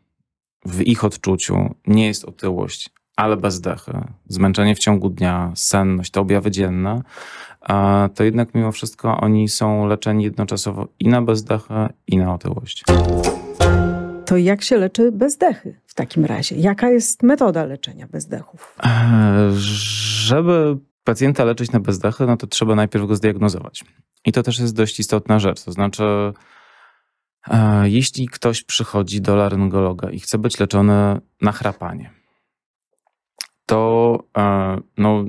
w 0.64 0.82
ich 0.82 1.04
odczuciu 1.04 1.74
nie 1.86 2.06
jest 2.06 2.24
otyłość, 2.24 2.90
ale 3.16 3.36
bezdechy, 3.36 3.92
zmęczenie 4.28 4.74
w 4.74 4.78
ciągu 4.78 5.10
dnia, 5.10 5.52
senność, 5.54 6.10
te 6.10 6.20
objawy 6.20 6.50
dzienne, 6.50 7.02
to 8.14 8.24
jednak 8.24 8.54
mimo 8.54 8.72
wszystko 8.72 9.20
oni 9.20 9.48
są 9.48 9.86
leczeni 9.86 10.24
jednoczesowo 10.24 10.88
i 11.00 11.08
na 11.08 11.22
bezdechę, 11.22 11.88
i 12.06 12.16
na 12.16 12.34
otyłość. 12.34 12.84
To 14.26 14.36
jak 14.36 14.62
się 14.62 14.76
leczy 14.76 15.12
bezdechy 15.12 15.80
w 15.86 15.94
takim 15.94 16.24
razie? 16.24 16.56
Jaka 16.56 16.90
jest 16.90 17.22
metoda 17.22 17.64
leczenia 17.64 18.06
bezdechów? 18.06 18.76
E, 18.84 19.50
żeby 20.26 20.78
pacjenta 21.04 21.44
leczyć 21.44 21.72
na 21.72 21.80
bezdechy, 21.80 22.26
no 22.26 22.36
to 22.36 22.46
trzeba 22.46 22.74
najpierw 22.74 23.06
go 23.06 23.16
zdiagnozować. 23.16 23.84
I 24.24 24.32
to 24.32 24.42
też 24.42 24.58
jest 24.58 24.76
dość 24.76 25.00
istotna 25.00 25.38
rzecz. 25.38 25.64
To 25.64 25.72
znaczy, 25.72 26.32
e, 27.48 27.88
jeśli 27.88 28.28
ktoś 28.28 28.62
przychodzi 28.62 29.20
do 29.20 29.36
laryngologa 29.36 30.10
i 30.10 30.20
chce 30.20 30.38
być 30.38 30.60
leczony 30.60 31.20
na 31.40 31.52
chrapanie, 31.52 32.10
to 33.66 34.18
e, 34.38 34.76
no, 34.98 35.24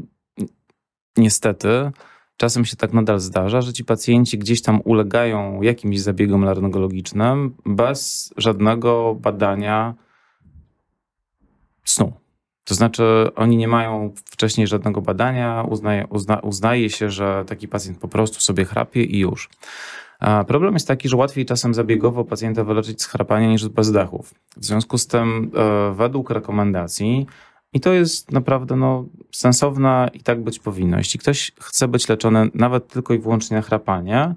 niestety 1.18 1.92
czasem 2.38 2.66
się 2.66 2.76
tak 2.76 2.94
nadal 2.94 3.20
zdarza, 3.20 3.62
że 3.62 3.74
ci 3.74 3.86
pacjenci 3.86 4.38
gdzieś 4.38 4.62
tam 4.62 4.82
ulegają 4.86 5.62
jakimś 5.62 6.00
zabiegom 6.00 6.44
laryngologicznym 6.44 7.56
bez 7.66 8.34
żadnego 8.38 9.16
badania 9.16 9.94
snu. 11.86 12.14
To 12.64 12.76
znaczy, 12.76 13.32
oni 13.36 13.58
nie 13.58 13.68
mają 13.68 14.14
wcześniej 14.26 14.68
żadnego 14.68 15.02
badania, 15.02 15.66
uznaje, 15.70 16.08
uzna, 16.08 16.40
uznaje 16.40 16.90
się, 16.90 17.10
że 17.10 17.44
taki 17.48 17.68
pacjent 17.68 18.00
po 18.00 18.08
prostu 18.08 18.40
sobie 18.40 18.66
chrapie 18.66 19.04
i 19.04 19.20
już. 19.20 19.50
Problem 20.48 20.74
jest 20.74 20.88
taki, 20.88 21.10
że 21.10 21.18
łatwiej 21.18 21.46
czasem 21.46 21.74
zabiegowo 21.74 22.24
pacjenta 22.24 22.64
wyleczyć 22.64 23.02
z 23.02 23.06
chrapania 23.06 23.48
niż 23.48 23.64
z 23.64 23.68
bezdechów. 23.68 24.34
W 24.58 24.66
związku 24.66 24.98
z 24.98 25.08
tym, 25.08 25.52
e, 25.56 25.94
według 25.94 26.30
rekomendacji, 26.30 27.28
i 27.74 27.80
to 27.80 27.94
jest 27.94 28.32
naprawdę 28.32 28.76
no, 28.76 29.06
sensowne 29.32 30.10
i 30.14 30.20
tak 30.20 30.44
być 30.44 30.60
powinno. 30.60 30.98
Jeśli 30.98 31.20
ktoś 31.20 31.52
chce 31.60 31.88
być 31.88 32.10
leczony 32.10 32.50
nawet 32.54 32.88
tylko 32.88 33.14
i 33.14 33.20
wyłącznie 33.20 33.58
na 33.58 33.64
chrapanie, 33.64 34.36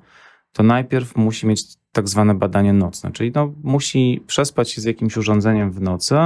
to 0.52 0.62
najpierw 0.62 1.16
musi 1.16 1.46
mieć 1.46 1.62
tak 1.92 2.08
zwane 2.08 2.34
badanie 2.34 2.72
nocne, 2.72 3.12
czyli 3.12 3.32
no, 3.34 3.52
musi 3.62 4.24
przespać 4.26 4.70
się 4.70 4.80
z 4.80 4.84
jakimś 4.84 5.16
urządzeniem 5.16 5.70
w 5.70 5.80
nocy, 5.80 6.16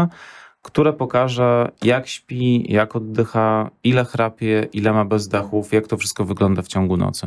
które 0.63 0.93
pokaże, 0.93 1.71
jak 1.83 2.09
śpi, 2.09 2.73
jak 2.73 2.97
oddycha, 2.97 3.71
ile 3.85 4.05
chrapie, 4.05 4.69
ile 4.73 4.93
ma 4.93 5.05
bezdechów, 5.05 5.73
jak 5.73 5.87
to 5.87 5.97
wszystko 5.97 6.25
wygląda 6.25 6.63
w 6.63 6.69
ciągu 6.69 6.97
nocy. 6.97 7.27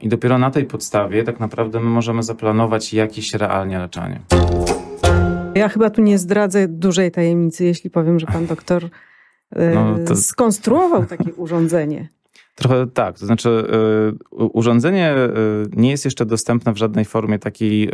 I 0.00 0.08
dopiero 0.08 0.38
na 0.38 0.50
tej 0.50 0.64
podstawie 0.64 1.24
tak 1.24 1.40
naprawdę 1.40 1.80
my 1.80 1.90
możemy 1.90 2.22
zaplanować 2.22 2.92
jakieś 2.92 3.34
realnie 3.34 3.78
leczenie. 3.78 4.20
Ja 5.54 5.68
chyba 5.68 5.90
tu 5.90 6.02
nie 6.02 6.18
zdradzę 6.18 6.68
dużej 6.68 7.10
tajemnicy, 7.10 7.64
jeśli 7.64 7.90
powiem, 7.90 8.20
że 8.20 8.26
pan 8.26 8.46
doktor 8.46 8.84
e, 9.50 9.74
no, 9.74 9.96
to... 10.06 10.16
skonstruował 10.16 11.06
takie 11.06 11.34
urządzenie. 11.34 12.08
Trochę 12.54 12.86
tak, 12.86 13.18
to 13.18 13.26
znaczy 13.26 13.48
y, 14.40 14.44
urządzenie 14.44 15.14
y, 15.14 15.28
nie 15.76 15.90
jest 15.90 16.04
jeszcze 16.04 16.26
dostępne 16.26 16.72
w 16.72 16.76
żadnej 16.76 17.04
formie 17.04 17.38
takiej 17.38 17.90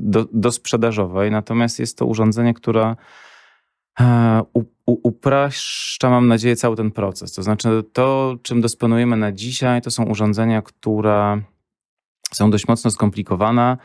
do, 0.00 0.26
do 0.32 0.52
sprzedażowej, 0.52 1.30
natomiast 1.30 1.78
jest 1.78 1.98
to 1.98 2.06
urządzenie, 2.06 2.54
które 2.54 2.96
upraszcza, 4.86 6.10
mam 6.10 6.28
nadzieję, 6.28 6.56
cały 6.56 6.76
ten 6.76 6.90
proces. 6.90 7.32
To 7.32 7.42
znaczy 7.42 7.84
to, 7.92 8.36
czym 8.42 8.60
dysponujemy 8.60 9.16
na 9.16 9.32
dzisiaj, 9.32 9.82
to 9.82 9.90
są 9.90 10.04
urządzenia, 10.04 10.62
które 10.62 11.40
są 12.32 12.50
dość 12.50 12.68
mocno 12.68 12.90
skomplikowane, 12.90 13.76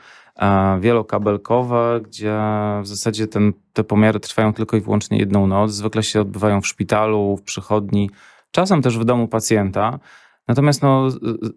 wielokabelkowe, 0.79 2.01
gdzie 2.03 2.39
w 2.81 2.87
zasadzie 2.87 3.27
ten, 3.27 3.53
te 3.73 3.83
pomiary 3.83 4.19
trwają 4.19 4.53
tylko 4.53 4.77
i 4.77 4.81
wyłącznie 4.81 5.17
jedną 5.17 5.47
noc. 5.47 5.71
Zwykle 5.71 6.03
się 6.03 6.21
odbywają 6.21 6.61
w 6.61 6.67
szpitalu, 6.67 7.37
w 7.37 7.41
przychodni, 7.41 8.09
czasem 8.51 8.81
też 8.81 8.97
w 8.97 9.05
domu 9.05 9.27
pacjenta. 9.27 9.99
Natomiast 10.47 10.81
no, 10.81 11.07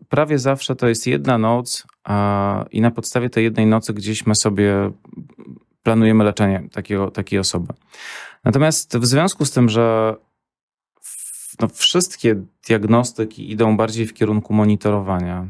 prawie 0.09 0.39
zawsze 0.39 0.77
to 0.77 0.89
jest 0.89 1.07
jedna 1.07 1.39
noc 1.39 1.87
i 2.71 2.81
na 2.81 2.91
podstawie 2.91 3.31
tej 3.31 3.45
jednej 3.45 3.67
nocy 3.67 3.95
gdzieś 3.95 4.27
my 4.27 4.35
sobie 4.35 4.91
planujemy 5.83 6.25
leczenie 6.25 6.69
takiego, 6.73 7.11
takiej 7.11 7.39
osoby. 7.39 7.73
Natomiast 8.45 8.99
w 8.99 9.07
związku 9.07 9.45
z 9.45 9.51
tym, 9.51 9.69
że 9.69 10.17
no, 11.61 11.69
wszystkie 11.69 12.43
diagnostyki 12.69 13.51
idą 13.53 13.77
bardziej 13.77 14.07
w 14.07 14.15
kierunku 14.15 14.55
monitorowania, 14.55 15.47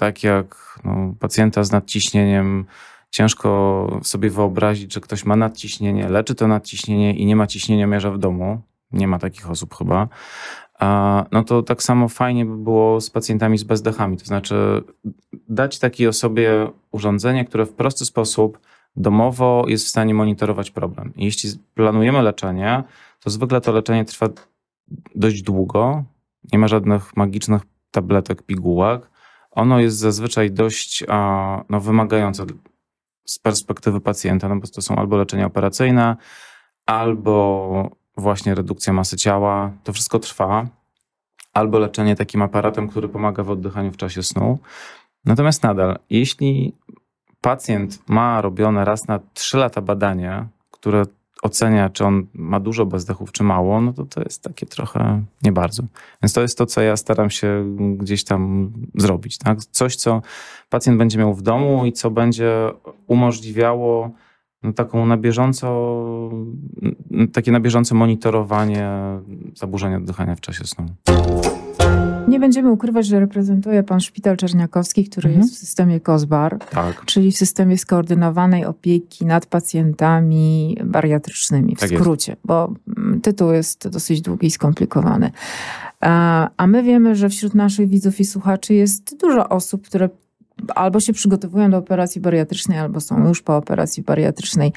tak 0.00 0.22
jak 0.22 0.78
no, 0.84 1.14
pacjenta 1.18 1.64
z 1.64 1.72
nadciśnieniem 1.72 2.64
ciężko 3.10 4.00
sobie 4.02 4.30
wyobrazić, 4.30 4.94
że 4.94 5.00
ktoś 5.00 5.24
ma 5.24 5.36
nadciśnienie, 5.36 6.08
leczy 6.08 6.34
to 6.34 6.48
nadciśnienie 6.48 7.14
i 7.14 7.26
nie 7.26 7.36
ma 7.36 7.46
ciśnienia 7.46 7.86
mierza 7.86 8.10
w 8.10 8.18
domu. 8.18 8.60
Nie 8.92 9.08
ma 9.08 9.18
takich 9.18 9.50
osób 9.50 9.74
chyba. 9.74 10.08
No 11.32 11.44
to 11.44 11.62
tak 11.62 11.82
samo 11.82 12.08
fajnie 12.08 12.46
by 12.46 12.56
było 12.56 13.00
z 13.00 13.10
pacjentami 13.10 13.58
z 13.58 13.64
bezdechami. 13.64 14.16
To 14.16 14.24
znaczy 14.24 14.82
dać 15.48 15.78
takiej 15.78 16.06
osobie 16.06 16.70
urządzenie, 16.90 17.44
które 17.44 17.66
w 17.66 17.72
prosty 17.72 18.04
sposób 18.04 18.58
domowo 18.96 19.64
jest 19.68 19.84
w 19.84 19.88
stanie 19.88 20.14
monitorować 20.14 20.70
problem. 20.70 21.12
I 21.16 21.24
jeśli 21.24 21.50
planujemy 21.74 22.22
leczenie, 22.22 22.84
to 23.20 23.30
zwykle 23.30 23.60
to 23.60 23.72
leczenie 23.72 24.04
trwa 24.04 24.28
dość 25.14 25.42
długo. 25.42 26.04
Nie 26.52 26.58
ma 26.58 26.68
żadnych 26.68 27.16
magicznych 27.16 27.62
tabletek, 27.90 28.42
pigułek. 28.42 29.09
Ono 29.50 29.80
jest 29.80 29.96
zazwyczaj 29.96 30.50
dość 30.50 31.04
no, 31.68 31.80
wymagające 31.80 32.44
z 33.26 33.38
perspektywy 33.38 34.00
pacjenta, 34.00 34.48
no 34.48 34.56
bo 34.56 34.66
to 34.66 34.82
są 34.82 34.96
albo 34.96 35.16
leczenia 35.16 35.46
operacyjne, 35.46 36.16
albo 36.86 37.90
właśnie 38.16 38.54
redukcja 38.54 38.92
masy 38.92 39.16
ciała. 39.16 39.72
To 39.84 39.92
wszystko 39.92 40.18
trwa. 40.18 40.66
Albo 41.52 41.78
leczenie 41.78 42.16
takim 42.16 42.42
aparatem, 42.42 42.88
który 42.88 43.08
pomaga 43.08 43.42
w 43.42 43.50
oddychaniu 43.50 43.92
w 43.92 43.96
czasie 43.96 44.22
snu. 44.22 44.58
Natomiast 45.24 45.62
nadal, 45.62 45.98
jeśli 46.10 46.76
pacjent 47.40 48.08
ma 48.08 48.40
robione 48.40 48.84
raz 48.84 49.08
na 49.08 49.20
3 49.34 49.56
lata 49.56 49.80
badanie, 49.80 50.46
które 50.70 51.02
ocenia, 51.42 51.88
czy 51.88 52.04
on 52.04 52.26
ma 52.34 52.60
dużo 52.60 52.86
bezdechów, 52.86 53.32
czy 53.32 53.42
mało, 53.42 53.80
no 53.80 53.92
to 53.92 54.04
to 54.04 54.22
jest 54.22 54.42
takie 54.42 54.66
trochę 54.66 55.22
nie 55.42 55.52
bardzo. 55.52 55.82
Więc 56.22 56.32
to 56.32 56.40
jest 56.40 56.58
to, 56.58 56.66
co 56.66 56.80
ja 56.80 56.96
staram 56.96 57.30
się 57.30 57.76
gdzieś 57.96 58.24
tam 58.24 58.72
zrobić. 58.94 59.38
Tak? 59.38 59.64
Coś, 59.64 59.96
co 59.96 60.22
pacjent 60.68 60.98
będzie 60.98 61.18
miał 61.18 61.34
w 61.34 61.42
domu 61.42 61.86
i 61.86 61.92
co 61.92 62.10
będzie 62.10 62.70
umożliwiało 63.06 64.10
no, 64.62 64.72
taką 64.72 65.06
na 65.06 65.16
bieżąco, 65.16 66.00
takie 67.32 67.52
na 67.52 67.60
bieżące 67.60 67.94
monitorowanie 67.94 68.90
zaburzenia 69.54 69.96
oddychania 69.96 70.36
w 70.36 70.40
czasie 70.40 70.64
snu. 70.64 70.86
Nie 72.30 72.40
będziemy 72.40 72.70
ukrywać, 72.70 73.06
że 73.06 73.20
reprezentuje 73.20 73.82
pan 73.82 74.00
Szpital 74.00 74.36
Czerniakowski, 74.36 75.04
który 75.04 75.28
mhm. 75.28 75.42
jest 75.42 75.54
w 75.54 75.58
systemie 75.58 76.00
COSBAR, 76.00 76.58
tak. 76.58 77.04
czyli 77.04 77.32
w 77.32 77.36
systemie 77.36 77.78
skoordynowanej 77.78 78.64
opieki 78.64 79.26
nad 79.26 79.46
pacjentami 79.46 80.76
bariatrycznymi, 80.84 81.76
w 81.76 81.80
tak 81.80 81.90
skrócie, 81.90 82.32
jest. 82.32 82.42
bo 82.44 82.74
mm, 82.96 83.20
tytuł 83.20 83.52
jest 83.52 83.88
dosyć 83.88 84.20
długi 84.20 84.46
i 84.46 84.50
skomplikowany. 84.50 85.30
A 86.56 86.66
my 86.66 86.82
wiemy, 86.82 87.14
że 87.14 87.28
wśród 87.28 87.54
naszych 87.54 87.88
widzów 87.88 88.20
i 88.20 88.24
słuchaczy 88.24 88.74
jest 88.74 89.16
dużo 89.20 89.48
osób, 89.48 89.86
które 89.86 90.08
albo 90.74 91.00
się 91.00 91.12
przygotowują 91.12 91.70
do 91.70 91.76
operacji 91.76 92.20
bariatrycznej, 92.20 92.78
albo 92.78 93.00
są 93.00 93.28
już 93.28 93.42
po 93.42 93.56
operacji 93.56 94.02
bariatrycznej. 94.02 94.72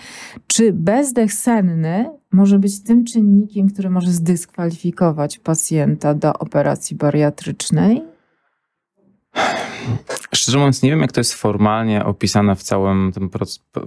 Czy 0.48 0.74
bezdech 0.74 1.34
senny 1.34 2.10
może 2.34 2.60
być 2.60 2.84
tym 2.84 3.06
czynnikiem, 3.06 3.69
który 3.69 3.89
może 3.89 4.12
zdyskwalifikować 4.12 5.39
pacjenta 5.39 6.13
do 6.13 6.34
operacji 6.34 6.96
bariatrycznej? 6.96 8.02
Szczerze 10.36 10.58
mówiąc, 10.58 10.84
nie 10.84 10.89
wiem, 10.89 11.02
jak 11.02 11.12
to 11.12 11.19
jest 11.19 11.34
formalnie 11.34 12.06
opisane 12.06 12.56
w, 12.56 12.63
całym 12.63 13.12
tym, 13.13 13.30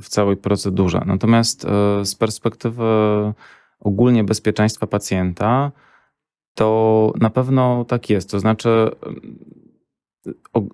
w 0.00 0.09
całej 0.09 0.37
procedurze. 0.37 1.02
Natomiast 1.06 1.64
e, 1.64 2.04
z 2.04 2.14
perspektywy 2.14 2.85
ogólnie 3.80 4.24
bezpieczeństwa 4.24 4.87
pacjenta, 4.87 5.72
to 6.54 7.12
na 7.20 7.30
pewno 7.30 7.85
tak 7.85 8.11
jest. 8.11 8.30
To 8.30 8.40
znaczy, 8.40 8.90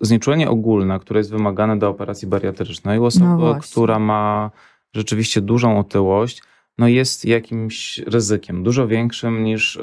znieczulenie 0.01 0.49
ogólne, 0.49 0.99
które 0.99 1.19
jest 1.19 1.31
wymagane 1.31 1.79
do 1.79 1.89
operacji 1.89 2.27
bariatrycznej 2.27 2.99
u 2.99 3.05
osoby, 3.05 3.43
no 3.43 3.59
która 3.61 3.99
ma 3.99 4.51
rzeczywiście 4.93 5.41
dużą 5.41 5.79
otyłość, 5.79 6.41
no 6.77 6.87
jest 6.87 7.25
jakimś 7.25 7.97
ryzykiem, 7.97 8.63
dużo 8.63 8.87
większym 8.87 9.43
niż 9.43 9.75
y, 9.75 9.81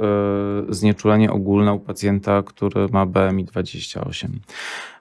znieczulenie 0.69 1.33
ogólne 1.33 1.73
u 1.73 1.81
pacjenta, 1.81 2.43
który 2.43 2.89
ma 2.89 3.07
BMI 3.07 3.45
28. 3.45 4.41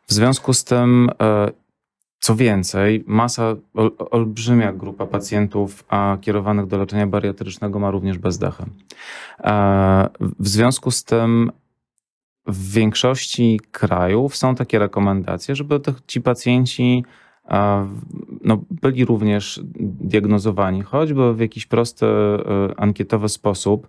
W 0.07 0.13
związku 0.13 0.53
z 0.53 0.63
tym, 0.63 1.09
y, 1.09 1.51
co 2.19 2.35
więcej, 2.35 3.03
masa, 3.07 3.55
ol, 3.73 3.91
olbrzymia 4.11 4.73
grupa 4.73 5.05
pacjentów 5.05 5.83
a 5.89 6.17
kierowanych 6.21 6.67
do 6.67 6.77
leczenia 6.77 7.07
bariatrycznego 7.07 7.79
ma 7.79 7.91
również 7.91 8.17
bezdechę. 8.17 8.65
E, 9.43 10.09
w 10.39 10.47
związku 10.47 10.91
z 10.91 11.03
tym 11.03 11.51
w 12.47 12.73
większości 12.73 13.59
krajów 13.71 14.37
są 14.37 14.55
takie 14.55 14.79
rekomendacje, 14.79 15.55
żeby 15.55 15.79
ci 16.07 16.21
pacjenci 16.21 17.05
no, 18.43 18.63
byli 18.81 19.05
również 19.05 19.61
diagnozowani, 20.01 20.81
choćby 20.81 21.33
w 21.33 21.39
jakiś 21.39 21.65
prosty, 21.65 22.05
e, 22.05 22.39
ankietowy 22.77 23.29
sposób, 23.29 23.87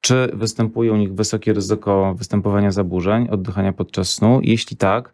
czy 0.00 0.30
występuje 0.34 0.92
u 0.92 0.96
nich 0.96 1.14
wysokie 1.14 1.52
ryzyko 1.52 2.14
występowania 2.14 2.70
zaburzeń 2.70 3.28
oddychania 3.28 3.72
podczas 3.72 4.10
snu. 4.10 4.40
Jeśli 4.42 4.76
tak, 4.76 5.12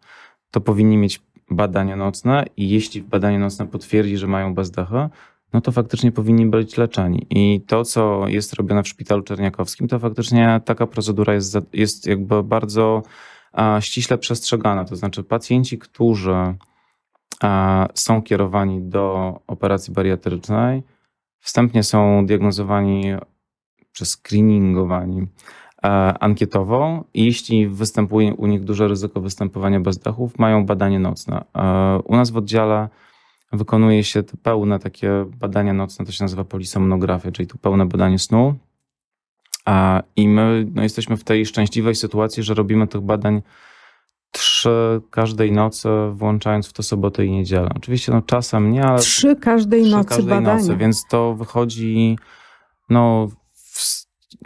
to 0.50 0.60
powinni 0.60 0.96
mieć 0.96 1.22
badania 1.50 1.96
nocne 1.96 2.44
i 2.56 2.68
jeśli 2.68 3.02
badanie 3.02 3.38
nocne 3.38 3.66
potwierdzi, 3.66 4.16
że 4.16 4.26
mają 4.26 4.54
bezdechę, 4.54 5.10
no 5.52 5.60
to 5.60 5.72
faktycznie 5.72 6.12
powinni 6.12 6.46
być 6.46 6.76
leczeni. 6.76 7.26
I 7.30 7.60
to, 7.66 7.84
co 7.84 8.28
jest 8.28 8.54
robione 8.54 8.82
w 8.82 8.88
szpitalu 8.88 9.22
czerniakowskim, 9.22 9.88
to 9.88 9.98
faktycznie 9.98 10.60
taka 10.64 10.86
procedura 10.86 11.34
jest, 11.34 11.58
jest 11.72 12.06
jakby 12.06 12.42
bardzo 12.42 13.02
ściśle 13.80 14.18
przestrzegana. 14.18 14.84
To 14.84 14.96
znaczy 14.96 15.22
pacjenci, 15.22 15.78
którzy 15.78 16.54
są 17.94 18.22
kierowani 18.22 18.82
do 18.82 19.34
operacji 19.46 19.94
bariatrycznej, 19.94 20.82
wstępnie 21.40 21.82
są 21.82 22.26
diagnozowani 22.26 23.04
czy 23.92 24.04
screeningowani 24.06 25.26
ankietowo 26.20 27.04
i 27.14 27.24
jeśli 27.24 27.68
występuje 27.68 28.34
u 28.34 28.46
nich 28.46 28.64
duże 28.64 28.88
ryzyko 28.88 29.20
występowania 29.20 29.80
bezdechów, 29.80 30.38
mają 30.38 30.66
badanie 30.66 30.98
nocne. 30.98 31.44
U 32.04 32.16
nas 32.16 32.30
w 32.30 32.36
oddziale 32.36 32.88
wykonuje 33.52 34.04
się 34.04 34.22
te 34.22 34.36
pełne 34.36 34.78
takie 34.78 35.10
badania 35.40 35.72
nocne, 35.72 36.06
to 36.06 36.12
się 36.12 36.24
nazywa 36.24 36.44
polisomnografia, 36.44 37.32
czyli 37.32 37.46
to 37.46 37.58
pełne 37.58 37.86
badanie 37.86 38.18
snu. 38.18 38.54
A, 39.64 40.02
I 40.16 40.28
my 40.28 40.66
no, 40.74 40.82
jesteśmy 40.82 41.16
w 41.16 41.24
tej 41.24 41.46
szczęśliwej 41.46 41.94
sytuacji, 41.94 42.42
że 42.42 42.54
robimy 42.54 42.86
tych 42.86 43.00
badań 43.00 43.42
trzy 44.30 45.00
każdej 45.10 45.52
nocy, 45.52 45.88
włączając 46.12 46.68
w 46.68 46.72
to 46.72 46.82
sobotę 46.82 47.24
i 47.24 47.30
niedzielę. 47.30 47.68
Oczywiście 47.76 48.12
no, 48.12 48.22
czasem 48.22 48.72
nie, 48.72 48.84
ale... 48.84 48.98
Trzy 48.98 49.36
każdej 49.36 49.82
trzy 49.82 49.90
nocy 49.90 50.08
każdej 50.08 50.26
badania. 50.26 50.54
Nocy, 50.54 50.76
więc 50.76 51.04
to 51.10 51.34
wychodzi 51.34 52.18
no, 52.90 53.28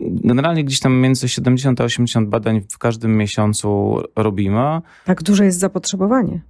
generalnie 0.00 0.64
gdzieś 0.64 0.80
tam 0.80 0.94
między 0.94 1.28
70 1.28 1.80
a 1.80 1.84
80 1.84 2.28
badań 2.28 2.60
w 2.70 2.78
każdym 2.78 3.16
miesiącu 3.16 3.98
robimy. 4.16 4.80
Tak 5.04 5.22
duże 5.22 5.44
jest 5.44 5.58
zapotrzebowanie. 5.58 6.40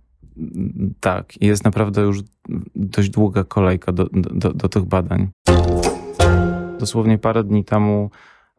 Tak, 1.01 1.43
jest 1.43 1.65
naprawdę 1.65 2.03
już 2.03 2.23
dość 2.75 3.11
długa 3.11 3.45
kolejka 3.45 3.93
do, 3.93 4.09
do, 4.13 4.53
do 4.53 4.69
tych 4.69 4.85
badań. 4.85 5.29
Dosłownie 6.79 7.19
parę 7.19 7.45
dni 7.45 7.65
temu 7.65 8.11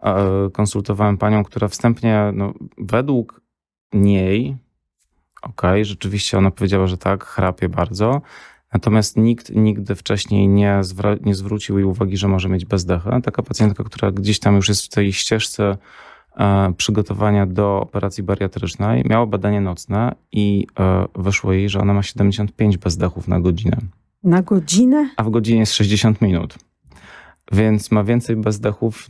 e, 0.04 0.50
konsultowałem 0.54 1.18
panią, 1.18 1.44
która 1.44 1.68
wstępnie, 1.68 2.32
no, 2.34 2.54
według 2.78 3.42
niej, 3.94 4.58
okej, 5.46 5.72
okay, 5.72 5.86
rzeczywiście 5.86 6.38
ona 6.38 6.52
powiedziała, 6.52 6.88
że 6.88 6.98
tak, 6.98 7.24
chrapie 7.24 7.70
bardzo, 7.70 8.22
natomiast 8.74 9.18
nikt 9.18 9.56
nigdy 9.56 9.96
wcześniej 9.96 10.48
nie, 10.48 10.82
nie 11.22 11.36
zwrócił 11.36 11.78
jej 11.78 11.86
uwagi, 11.86 12.18
że 12.18 12.28
może 12.28 12.50
mieć 12.50 12.66
bezdechę. 12.66 13.22
Taka 13.24 13.44
pacjentka, 13.44 13.84
która 13.84 14.12
gdzieś 14.12 14.40
tam 14.40 14.56
już 14.56 14.70
jest 14.70 14.86
w 14.86 14.90
tej 14.90 15.14
ścieżce 15.14 15.78
E, 16.38 16.74
przygotowania 16.78 17.46
do 17.46 17.82
operacji 17.82 18.24
bariatrycznej, 18.24 19.04
miała 19.10 19.26
badanie 19.26 19.62
nocne 19.62 20.16
i 20.32 20.68
e, 20.80 21.06
wyszło 21.16 21.54
jej, 21.54 21.70
że 21.70 21.80
ona 21.80 21.94
ma 21.94 22.04
75 22.04 22.78
bezdechów 22.78 23.28
na 23.28 23.40
godzinę. 23.40 23.78
Na 24.24 24.42
godzinę? 24.42 25.10
A 25.18 25.24
w 25.24 25.30
godzinie 25.30 25.60
jest 25.60 25.74
60 25.74 26.22
minut. 26.22 26.56
Więc 27.52 27.92
ma 27.92 28.04
więcej 28.04 28.36
bezdechów 28.36 29.10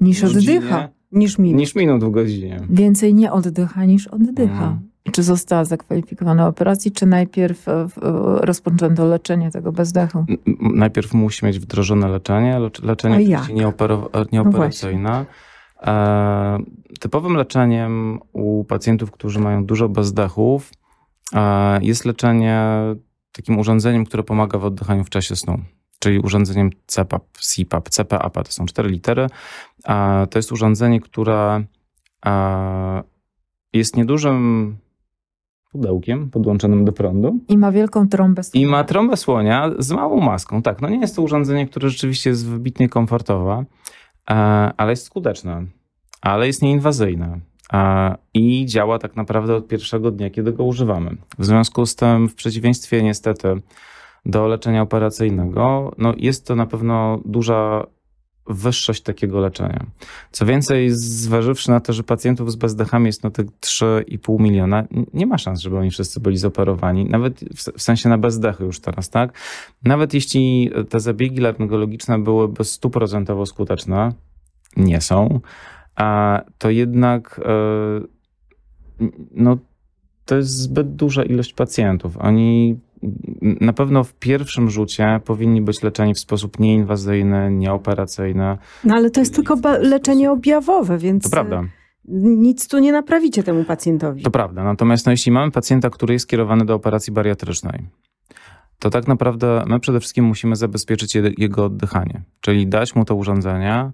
niż 0.00 0.24
oddycha. 0.24 0.88
Niż 1.12 1.38
minut. 1.38 1.60
Niż 1.60 1.74
minut 1.74 2.04
w 2.04 2.10
godzinie. 2.10 2.60
Więcej 2.70 3.14
nie 3.14 3.32
oddycha 3.32 3.84
niż 3.84 4.06
oddycha. 4.06 4.54
Hmm. 4.54 4.87
Czy 5.12 5.22
została 5.22 5.64
zakwalifikowana 5.64 6.48
operacji, 6.48 6.92
czy 6.92 7.06
najpierw 7.06 7.68
e, 7.68 7.88
rozpoczęto 8.40 9.06
leczenie 9.06 9.50
tego 9.50 9.72
bezdechu? 9.72 10.24
Najpierw 10.60 11.14
musi 11.14 11.46
mieć 11.46 11.58
wdrożone 11.58 12.08
leczenie, 12.08 12.58
leczenie 12.82 13.38
nieoperacyjne. 14.32 15.10
No 15.10 15.24
E, 15.82 16.58
typowym 17.00 17.34
leczeniem 17.36 18.18
u 18.32 18.64
pacjentów, 18.64 19.10
którzy 19.10 19.38
mają 19.38 19.64
dużo 19.64 19.88
bezdechów, 19.88 20.72
e, 21.34 21.82
jest 21.82 22.04
leczenie 22.04 22.64
takim 23.32 23.58
urządzeniem, 23.58 24.04
które 24.04 24.22
pomaga 24.22 24.58
w 24.58 24.64
oddychaniu 24.64 25.04
w 25.04 25.10
czasie 25.10 25.36
snu, 25.36 25.58
czyli 25.98 26.18
urządzeniem 26.18 26.70
CPAP, 26.86 27.24
CPAP, 27.38 27.88
CPAP, 27.88 28.34
to 28.34 28.52
są 28.52 28.66
cztery 28.66 28.88
litery. 28.88 29.26
To 30.30 30.38
jest 30.38 30.52
urządzenie, 30.52 31.00
które 31.00 31.64
e, 32.26 33.02
jest 33.72 33.96
niedużym 33.96 34.76
pudełkiem 35.72 36.30
podłączonym 36.30 36.84
do 36.84 36.92
prądu. 36.92 37.40
I 37.48 37.58
ma 37.58 37.72
wielką 37.72 38.08
trąbę 38.08 38.42
I 38.54 38.66
ma 38.66 38.84
trąbę 38.84 39.16
słonia 39.16 39.70
z 39.78 39.92
małą 39.92 40.20
maską. 40.20 40.62
Tak, 40.62 40.82
no 40.82 40.88
nie 40.88 41.00
jest 41.00 41.16
to 41.16 41.22
urządzenie, 41.22 41.66
które 41.66 41.90
rzeczywiście 41.90 42.30
jest 42.30 42.46
wybitnie 42.46 42.88
komfortowe, 42.88 43.64
e, 44.30 44.34
ale 44.76 44.92
jest 44.92 45.06
skuteczne, 45.06 45.66
ale 46.20 46.46
jest 46.46 46.62
nieinwazyjne. 46.62 47.40
e, 47.72 48.16
I 48.34 48.66
działa 48.66 48.98
tak 48.98 49.16
naprawdę 49.16 49.54
od 49.54 49.68
pierwszego 49.68 50.10
dnia, 50.10 50.30
kiedy 50.30 50.52
go 50.52 50.64
używamy. 50.64 51.16
W 51.38 51.44
związku 51.44 51.86
z 51.86 51.96
tym, 51.96 52.28
w 52.28 52.34
przeciwieństwie 52.34 53.02
niestety 53.02 53.62
do 54.26 54.48
leczenia 54.48 54.82
operacyjnego, 54.82 55.92
no 55.98 56.12
jest 56.16 56.46
to 56.46 56.56
na 56.56 56.66
pewno 56.66 57.20
duża 57.24 57.86
wyższość 58.48 59.02
takiego 59.02 59.40
leczenia. 59.40 59.86
Co 60.32 60.46
więcej, 60.46 60.90
zważywszy 60.90 61.70
na 61.70 61.80
to, 61.80 61.92
że 61.92 62.02
pacjentów 62.02 62.52
z 62.52 62.56
bezdechami 62.56 63.06
jest 63.06 63.24
no 63.24 63.30
tych 63.30 63.46
3,5 63.46 64.40
miliona, 64.40 64.84
nie 65.14 65.26
ma 65.26 65.38
szans, 65.38 65.60
żeby 65.60 65.78
oni 65.78 65.90
wszyscy 65.90 66.20
byli 66.20 66.36
zoperowani, 66.36 67.04
nawet 67.04 67.40
w 67.76 67.82
sensie 67.82 68.08
na 68.08 68.18
bezdechy 68.18 68.64
już 68.64 68.80
teraz, 68.80 69.10
tak? 69.10 69.32
Nawet 69.84 70.14
jeśli 70.14 70.70
te 70.88 71.00
zabiegi 71.00 71.40
laryngologiczne 71.40 72.18
byłyby 72.18 72.64
stuprocentowo 72.64 73.46
skuteczne, 73.46 74.12
nie 74.76 75.00
są, 75.00 75.40
a 75.96 76.40
to 76.58 76.70
jednak 76.70 77.40
e, 77.44 78.00
no, 79.30 79.58
to 80.24 80.36
jest 80.36 80.50
zbyt 80.50 80.94
duża 80.94 81.24
ilość 81.24 81.52
pacjentów. 81.52 82.16
Oni 82.16 82.78
na 83.42 83.72
pewno 83.72 84.04
w 84.04 84.14
pierwszym 84.14 84.70
rzucie 84.70 85.20
powinni 85.24 85.62
być 85.62 85.82
leczeni 85.82 86.14
w 86.14 86.18
sposób 86.18 86.58
nieinwazyjny, 86.58 87.50
nieoperacyjny. 87.50 88.58
No 88.84 88.94
ale 88.94 89.10
to 89.10 89.20
jest 89.20 89.34
tylko 89.34 89.56
leczenie 89.80 90.30
objawowe, 90.30 90.98
więc. 90.98 91.24
To 91.24 91.30
prawda. 91.30 91.64
Nic 92.22 92.68
tu 92.68 92.78
nie 92.78 92.92
naprawicie 92.92 93.42
temu 93.42 93.64
pacjentowi. 93.64 94.22
To 94.22 94.30
prawda. 94.30 94.64
Natomiast 94.64 95.06
no, 95.06 95.12
jeśli 95.12 95.32
mamy 95.32 95.52
pacjenta, 95.52 95.90
który 95.90 96.12
jest 96.12 96.22
skierowany 96.22 96.64
do 96.64 96.74
operacji 96.74 97.12
bariatrycznej, 97.12 97.86
to 98.78 98.90
tak 98.90 99.08
naprawdę 99.08 99.64
my 99.66 99.80
przede 99.80 100.00
wszystkim 100.00 100.24
musimy 100.24 100.56
zabezpieczyć 100.56 101.14
jego 101.38 101.64
oddychanie, 101.64 102.22
czyli 102.40 102.66
dać 102.66 102.94
mu 102.94 103.04
to 103.04 103.14
urządzenie, 103.14 103.90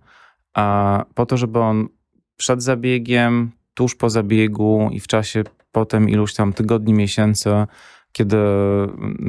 a 0.54 1.04
po 1.14 1.26
to, 1.26 1.36
żeby 1.36 1.58
on 1.58 1.88
przed 2.36 2.62
zabiegiem, 2.62 3.50
tuż 3.74 3.94
po 3.94 4.10
zabiegu 4.10 4.88
i 4.92 5.00
w 5.00 5.06
czasie 5.06 5.44
potem 5.72 6.08
iluś 6.08 6.34
tam 6.34 6.52
tygodni, 6.52 6.94
miesięcy 6.94 7.50
kiedy 8.14 8.36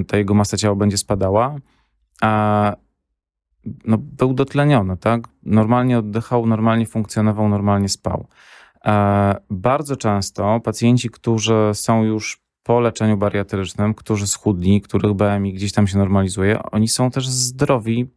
ta 0.07 0.17
jego 0.17 0.33
masa 0.33 0.57
ciała 0.57 0.75
będzie 0.75 0.97
spadała, 0.97 1.55
a 2.21 2.73
no, 3.85 3.97
był 3.97 4.33
dotleniony, 4.33 4.97
tak? 4.97 5.27
Normalnie 5.43 5.99
oddychał, 5.99 6.45
normalnie 6.45 6.85
funkcjonował, 6.85 7.49
normalnie 7.49 7.89
spał. 7.89 8.27
E, 8.85 9.35
bardzo 9.49 9.95
często 9.95 10.59
pacjenci, 10.59 11.09
którzy 11.09 11.71
są 11.73 12.03
już 12.03 12.45
po 12.63 12.79
leczeniu 12.79 13.17
bariatrycznym, 13.17 13.93
którzy 13.93 14.27
schudli, 14.27 14.81
których 14.81 15.13
BMI 15.13 15.53
gdzieś 15.53 15.71
tam 15.71 15.87
się 15.87 15.97
normalizuje, 15.97 16.63
oni 16.63 16.87
są 16.87 17.11
też 17.11 17.29
zdrowi, 17.29 18.07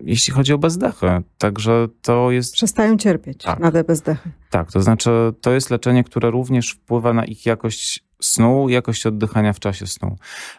jeśli 0.00 0.32
chodzi 0.32 0.52
o 0.52 0.58
bezdechy. 0.58 1.06
Także 1.38 1.88
to 2.02 2.30
jest. 2.30 2.54
Przestają 2.54 2.96
cierpieć 2.96 3.42
tak. 3.42 3.58
na 3.58 3.72
te 3.72 3.84
bezdechy. 3.84 4.30
Tak, 4.50 4.72
to 4.72 4.82
znaczy 4.82 5.10
to 5.40 5.52
jest 5.52 5.70
leczenie, 5.70 6.04
które 6.04 6.30
również 6.30 6.70
wpływa 6.70 7.12
na 7.12 7.24
ich 7.24 7.46
jakość 7.46 8.05
snu, 8.22 8.68
jakość 8.68 9.06
oddychania 9.06 9.52
w 9.52 9.60
czasie 9.60 9.86
snu. 9.86 10.16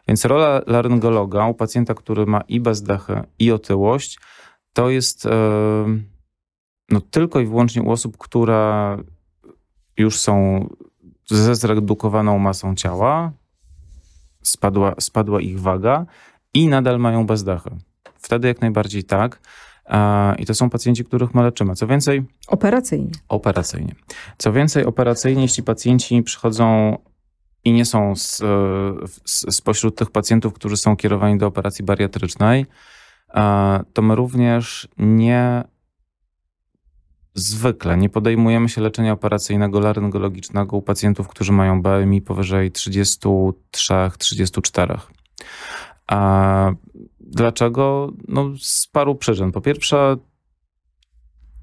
Więc 0.08 0.26
rola 0.26 0.62
laryngologa 0.68 1.46
u 1.46 1.54
pacjenta, 1.54 1.94
który 1.94 2.26
ma 2.26 2.42
i 2.42 2.60
bezdechy, 2.60 3.22
i 3.40 3.52
otyłość, 3.52 4.20
to 4.74 4.90
jest 4.90 5.26
e, 5.26 5.30
no, 6.90 7.02
tylko 7.02 7.40
i 7.40 7.46
wyłącznie 7.46 7.82
u 7.82 7.92
osób, 7.92 8.18
które 8.18 8.98
już 9.98 10.20
są 10.20 10.68
ze 11.26 11.56
zredukowaną 11.56 12.40
masą 12.40 12.76
ciała, 12.76 13.32
spadła, 14.42 14.96
spadła 15.00 15.42
ich 15.42 15.62
waga 15.62 16.06
i 16.54 16.68
nadal 16.68 17.00
mają 17.00 17.26
bezdechy. 17.26 17.70
Wtedy 18.16 18.48
jak 18.48 18.62
najbardziej 18.62 19.04
tak. 19.04 19.40
I 20.40 20.46
to 20.46 20.54
są 20.54 20.70
pacjenci, 20.70 21.06
których 21.06 21.34
my 21.36 21.44
leczymy. 21.44 21.76
Co 21.76 21.88
więcej. 21.88 22.26
Operacyjnie. 22.48 23.12
Operacyjnie. 23.28 23.96
Co 24.38 24.54
więcej, 24.54 24.86
operacyjnie, 24.86 25.42
jeśli 25.42 25.64
pacjenci 25.64 26.24
przychodzą 26.24 26.98
i 27.68 27.72
nie 27.72 27.86
są 27.86 28.16
z, 28.16 28.38
z, 29.26 29.56
spośród 29.56 29.96
tych 29.96 30.12
pacjentów, 30.12 30.54
którzy 30.54 30.78
są 30.78 30.96
kierowani 30.96 31.38
do 31.38 31.48
operacji 31.48 31.86
bariatrycznej, 31.86 32.66
to 33.94 34.02
my 34.02 34.16
również 34.16 34.88
nie 34.98 35.64
zwykle 37.34 37.98
nie 37.98 38.10
podejmujemy 38.10 38.70
się 38.70 38.82
leczenia 38.82 39.14
operacyjnego 39.14 39.80
laryngologicznego 39.80 40.78
u 40.78 40.82
pacjentów, 40.82 41.28
którzy 41.28 41.52
mają 41.52 41.82
BMI 41.82 42.22
powyżej 42.22 42.72
33-34. 42.72 44.98
A 46.08 46.72
dlaczego? 47.20 48.12
No, 48.28 48.50
z 48.60 48.88
paru 48.88 49.16
przyczyn. 49.16 49.52
Po 49.52 49.62
pierwsze, 49.62 50.18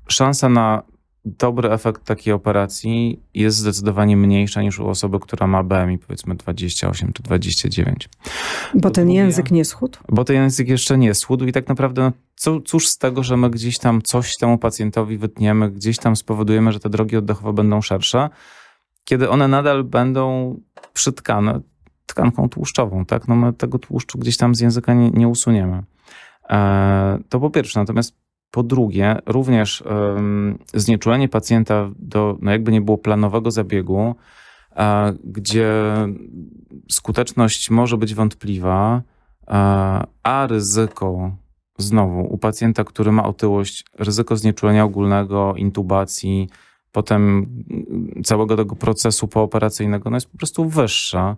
szansa 0.09 0.49
na 0.49 0.83
dobry 1.25 1.71
efekt 1.71 2.05
takiej 2.05 2.33
operacji 2.33 3.23
jest 3.35 3.57
zdecydowanie 3.57 4.17
mniejsza 4.17 4.63
niż 4.63 4.79
u 4.79 4.89
osoby, 4.89 5.21
która 5.21 5.47
ma 5.47 5.63
BMI 5.63 5.99
powiedzmy 5.99 6.35
28 6.35 7.13
czy 7.13 7.23
29. 7.23 8.09
Bo 8.75 8.91
ten 8.91 9.11
język 9.11 9.51
nie 9.51 9.65
schudł? 9.65 9.99
Bo 10.09 10.25
ten 10.25 10.37
język 10.37 10.69
jeszcze 10.69 10.99
nie 10.99 11.15
schudł 11.15 11.47
i 11.47 11.53
tak 11.53 11.69
naprawdę 11.69 12.03
no, 12.03 12.13
co, 12.37 12.61
cóż 12.61 12.89
z 12.89 12.99
tego, 12.99 13.23
że 13.23 13.37
my 13.37 13.51
gdzieś 13.51 13.79
tam 13.79 14.03
coś 14.03 14.37
temu 14.37 14.59
pacjentowi 14.59 15.19
wytniemy, 15.19 15.71
gdzieś 15.71 15.99
tam 15.99 16.17
spowodujemy, 16.17 16.73
że 16.73 16.81
te 16.81 16.91
drogi 16.91 17.17
oddechowe 17.17 17.53
będą 17.53 17.83
szersze, 17.83 18.31
kiedy 19.05 19.31
one 19.31 19.49
nadal 19.49 19.85
będą 19.85 20.57
przytkane 20.93 21.61
tkanką 22.07 22.49
tłuszczową, 22.49 23.05
tak? 23.05 23.29
No 23.29 23.37
my 23.37 23.53
tego 23.53 23.79
tłuszczu 23.79 24.19
gdzieś 24.19 24.37
tam 24.37 24.55
z 24.55 24.61
języka 24.61 24.95
nie, 24.95 25.11
nie 25.11 25.29
usuniemy. 25.29 25.83
E, 26.51 27.19
to 27.29 27.41
po 27.41 27.51
pierwsze. 27.51 27.81
Natomiast 27.81 28.24
po 28.55 28.63
drugie, 28.63 29.17
również 29.27 29.83
um, 29.83 30.59
znieczulenie 30.75 31.29
pacjenta 31.29 31.91
do, 31.99 32.39
no 32.43 32.51
jakby 32.51 32.73
nie 32.73 32.81
było 32.81 32.99
planowego 32.99 33.51
zabiegu, 33.51 34.15
a, 34.71 35.13
gdzie 35.25 35.73
skuteczność 36.91 37.71
może 37.71 37.97
być 37.97 38.15
wątpliwa, 38.15 39.03
a, 39.47 40.07
a 40.23 40.47
ryzyko, 40.47 41.37
znowu, 41.79 42.21
u 42.21 42.39
pacjenta, 42.39 42.85
który 42.85 43.13
ma 43.13 43.25
otyłość, 43.25 43.85
ryzyko 43.99 44.37
znieczulenia 44.37 44.85
ogólnego, 44.85 45.55
intubacji, 45.57 46.49
potem 46.93 47.47
całego 48.25 48.57
tego 48.57 48.77
procesu 48.77 49.29
pooperacyjnego, 49.29 50.11
no 50.11 50.17
jest 50.17 50.31
po 50.31 50.39
prostu 50.39 50.69
wyższa. 50.69 51.37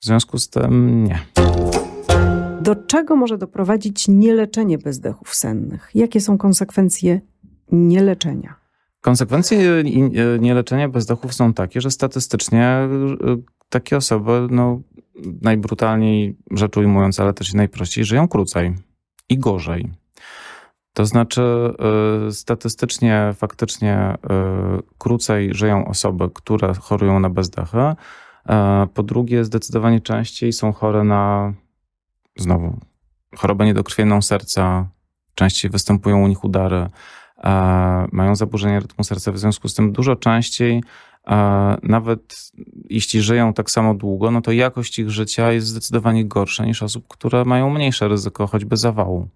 W 0.00 0.04
związku 0.04 0.38
z 0.38 0.48
tym 0.48 1.04
nie. 1.04 1.18
Do 2.62 2.76
czego 2.76 3.16
może 3.16 3.38
doprowadzić 3.38 4.08
nieleczenie 4.08 4.78
bezdechów 4.78 5.34
sennych? 5.34 5.90
Jakie 5.94 6.20
są 6.20 6.38
konsekwencje 6.38 7.20
nieleczenia? 7.72 8.54
Konsekwencje 9.00 9.84
nieleczenia 10.40 10.88
bezdechów 10.88 11.34
są 11.34 11.54
takie, 11.54 11.80
że 11.80 11.90
statystycznie 11.90 12.66
e, 12.66 12.88
takie 13.68 13.96
osoby, 13.96 14.46
no, 14.50 14.80
najbrutalniej 15.42 16.36
rzecz 16.50 16.76
ujmując, 16.76 17.20
ale 17.20 17.34
też 17.34 17.54
i 17.54 17.56
najprościej, 17.56 18.04
żyją 18.04 18.28
krócej 18.28 18.74
i 19.28 19.38
gorzej. 19.38 19.92
To 20.92 21.06
znaczy, 21.06 21.42
e, 22.28 22.32
statystycznie, 22.32 23.34
faktycznie 23.36 23.94
e, 23.94 24.18
krócej 24.98 25.54
żyją 25.54 25.88
osoby, 25.88 26.28
które 26.34 26.74
chorują 26.74 27.20
na 27.20 27.30
bezdechy. 27.30 27.94
Po 28.94 29.02
drugie, 29.02 29.44
zdecydowanie 29.44 30.00
częściej 30.00 30.52
są 30.52 30.72
chore 30.72 31.04
na 31.04 31.52
znowu 32.36 32.78
chorobę 33.36 33.64
niedokrwienną 33.64 34.22
serca, 34.22 34.88
częściej 35.34 35.70
występują 35.70 36.24
u 36.24 36.28
nich 36.28 36.44
udary, 36.44 36.86
e, 37.44 38.06
mają 38.12 38.36
zaburzenia 38.36 38.80
rytmu 38.80 39.04
serca, 39.04 39.32
w 39.32 39.38
związku 39.38 39.68
z 39.68 39.74
tym 39.74 39.92
dużo 39.92 40.16
częściej, 40.16 40.82
e, 41.26 41.76
nawet 41.82 42.52
jeśli 42.90 43.22
żyją 43.22 43.52
tak 43.54 43.70
samo 43.70 43.94
długo, 43.94 44.30
no 44.30 44.40
to 44.40 44.52
jakość 44.52 44.98
ich 44.98 45.10
życia 45.10 45.52
jest 45.52 45.66
zdecydowanie 45.66 46.24
gorsza 46.24 46.64
niż 46.64 46.82
osób, 46.82 47.08
które 47.08 47.44
mają 47.44 47.70
mniejsze 47.70 48.08
ryzyko 48.08 48.46
choćby 48.46 48.76
zawału. 48.76 49.28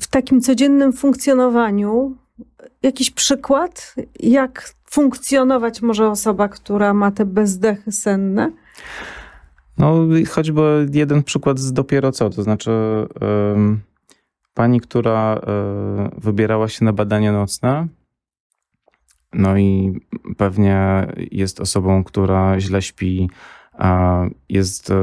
W 0.00 0.06
takim 0.06 0.40
codziennym 0.40 0.92
funkcjonowaniu 0.92 2.16
jakiś 2.82 3.10
przykład, 3.10 3.94
jak 4.20 4.74
funkcjonować 4.84 5.82
może 5.82 6.08
osoba, 6.08 6.48
która 6.48 6.94
ma 6.94 7.10
te 7.10 7.24
bezdechy 7.24 7.92
senne? 7.92 8.52
No, 9.78 9.94
choćby 10.30 10.86
jeden 10.92 11.22
przykład 11.22 11.58
z 11.58 11.72
dopiero 11.72 12.12
co, 12.12 12.30
to 12.30 12.42
znaczy 12.42 12.70
um, 13.50 13.80
pani, 14.54 14.80
która 14.80 15.34
um, 15.34 16.10
wybierała 16.18 16.68
się 16.68 16.84
na 16.84 16.92
badanie 16.92 17.32
nocne, 17.32 17.88
no 19.32 19.58
i 19.58 20.00
pewnie 20.36 21.06
jest 21.30 21.60
osobą, 21.60 22.04
która 22.04 22.60
źle 22.60 22.82
śpi, 22.82 23.30
a 23.72 24.22
jest 24.48 24.90
e, 24.90 24.94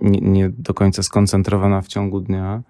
nie, 0.00 0.20
nie 0.20 0.48
do 0.48 0.74
końca 0.74 1.02
skoncentrowana 1.02 1.80
w 1.80 1.88
ciągu 1.88 2.20
dnia. 2.20 2.62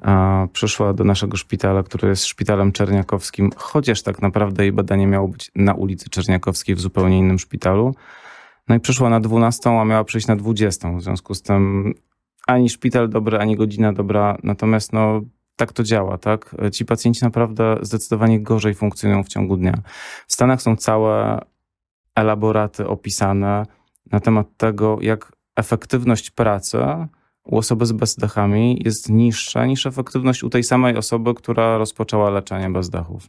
A 0.00 0.46
przyszła 0.52 0.92
do 0.92 1.04
naszego 1.04 1.36
szpitala, 1.36 1.82
który 1.82 2.08
jest 2.08 2.24
szpitalem 2.24 2.72
czerniakowskim, 2.72 3.50
chociaż 3.56 4.02
tak 4.02 4.22
naprawdę 4.22 4.62
jej 4.62 4.72
badanie 4.72 5.06
miało 5.06 5.28
być 5.28 5.50
na 5.54 5.74
ulicy 5.74 6.10
Czerniakowskiej 6.10 6.74
w 6.74 6.80
zupełnie 6.80 7.18
innym 7.18 7.38
szpitalu. 7.38 7.94
No 8.68 8.74
i 8.74 8.80
przyszła 8.80 9.10
na 9.10 9.20
12, 9.20 9.70
a 9.70 9.84
miała 9.84 10.04
przyjść 10.04 10.26
na 10.26 10.36
20. 10.36 10.92
W 10.92 11.02
związku 11.02 11.34
z 11.34 11.42
tym 11.42 11.94
ani 12.46 12.68
szpital 12.68 13.08
dobry, 13.08 13.38
ani 13.38 13.56
godzina 13.56 13.92
dobra. 13.92 14.38
Natomiast 14.42 14.92
no, 14.92 15.20
tak 15.56 15.72
to 15.72 15.82
działa, 15.82 16.18
tak? 16.18 16.56
Ci 16.72 16.84
pacjenci 16.84 17.24
naprawdę 17.24 17.76
zdecydowanie 17.82 18.40
gorzej 18.40 18.74
funkcjonują 18.74 19.24
w 19.24 19.28
ciągu 19.28 19.56
dnia. 19.56 19.82
W 20.26 20.32
Stanach 20.32 20.62
są 20.62 20.76
całe 20.76 21.40
elaboraty 22.14 22.88
opisane 22.88 23.66
na 24.12 24.20
temat 24.20 24.46
tego, 24.56 24.98
jak 25.00 25.32
efektywność 25.56 26.30
pracy 26.30 26.78
u 27.44 27.58
osoby 27.58 27.86
z 27.86 27.92
bezdechami 27.92 28.82
jest 28.84 29.10
niższa 29.10 29.66
niż 29.66 29.86
efektywność 29.86 30.42
u 30.42 30.50
tej 30.50 30.62
samej 30.62 30.96
osoby, 30.96 31.34
która 31.34 31.78
rozpoczęła 31.78 32.30
leczenie 32.30 32.70
bezdechów. 32.70 33.28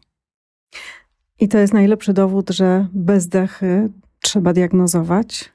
I 1.39 1.47
to 1.47 1.57
jest 1.57 1.73
najlepszy 1.73 2.13
dowód, 2.13 2.49
że 2.49 2.87
bezdechy 2.93 3.89
trzeba 4.27 4.53
diagnozować. 4.53 5.53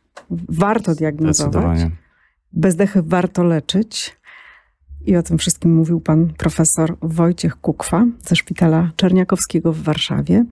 Warto 0.48 0.94
diagnozować. 0.94 1.78
Bezdechy 2.52 3.02
warto 3.02 3.44
leczyć. 3.44 4.16
I 5.06 5.16
o 5.16 5.22
tym 5.22 5.38
wszystkim 5.38 5.74
mówił 5.74 6.00
pan 6.00 6.32
profesor 6.38 6.96
Wojciech 7.02 7.60
Kukwa 7.60 8.06
ze 8.20 8.36
Szpitala 8.36 8.90
Czerniakowskiego 8.96 9.72
w 9.72 9.82
Warszawie. 9.82 10.44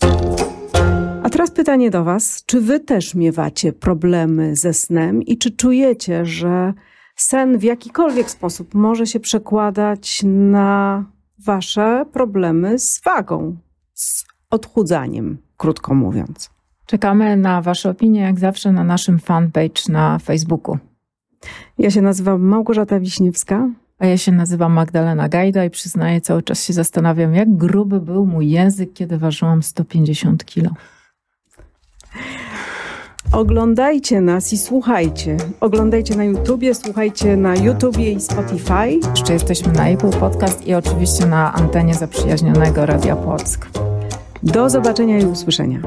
A 1.22 1.30
teraz 1.30 1.50
pytanie 1.50 1.90
do 1.90 2.04
Was. 2.04 2.42
Czy 2.46 2.60
Wy 2.60 2.80
też 2.80 3.14
miewacie 3.14 3.72
problemy 3.72 4.56
ze 4.56 4.74
snem 4.74 5.22
i 5.22 5.38
czy 5.38 5.50
czujecie, 5.50 6.26
że 6.26 6.74
sen 7.16 7.58
w 7.58 7.62
jakikolwiek 7.62 8.30
sposób 8.30 8.74
może 8.74 9.06
się 9.06 9.20
przekładać 9.20 10.22
na 10.24 11.04
Wasze 11.38 12.06
problemy 12.12 12.78
z 12.78 13.00
wagą, 13.04 13.56
z 13.94 14.24
odchudzaniem, 14.50 15.38
krótko 15.56 15.94
mówiąc? 15.94 16.59
Czekamy 16.90 17.36
na 17.36 17.62
Wasze 17.62 17.90
opinie, 17.90 18.20
jak 18.20 18.38
zawsze, 18.38 18.72
na 18.72 18.84
naszym 18.84 19.18
fanpage 19.18 19.82
na 19.88 20.18
Facebooku. 20.18 20.78
Ja 21.78 21.90
się 21.90 22.02
nazywam 22.02 22.42
Małgorzata 22.42 23.00
Wiśniewska. 23.00 23.68
A 23.98 24.06
ja 24.06 24.18
się 24.18 24.32
nazywam 24.32 24.72
Magdalena 24.72 25.28
Gajda 25.28 25.64
i 25.64 25.70
przyznaję, 25.70 26.20
cały 26.20 26.42
czas 26.42 26.64
się 26.64 26.72
zastanawiam, 26.72 27.34
jak 27.34 27.56
gruby 27.56 28.00
był 28.00 28.26
mój 28.26 28.50
język, 28.50 28.92
kiedy 28.92 29.18
ważyłam 29.18 29.62
150 29.62 30.44
kilo. 30.44 30.70
Oglądajcie 33.32 34.20
nas 34.20 34.52
i 34.52 34.58
słuchajcie. 34.58 35.36
Oglądajcie 35.60 36.16
na 36.16 36.24
YouTubie, 36.24 36.74
słuchajcie 36.74 37.36
na 37.36 37.56
YouTubie 37.56 38.12
i 38.12 38.20
Spotify. 38.20 39.08
Jeszcze 39.10 39.32
jesteśmy 39.32 39.72
na 39.72 39.88
Apple 39.88 40.10
Podcast 40.10 40.66
i 40.66 40.74
oczywiście 40.74 41.26
na 41.26 41.52
antenie 41.52 41.94
zaprzyjaźnionego 41.94 42.86
Radia 42.86 43.16
Płock. 43.16 43.68
Do 44.42 44.70
zobaczenia 44.70 45.18
i 45.18 45.24
usłyszenia. 45.24 45.80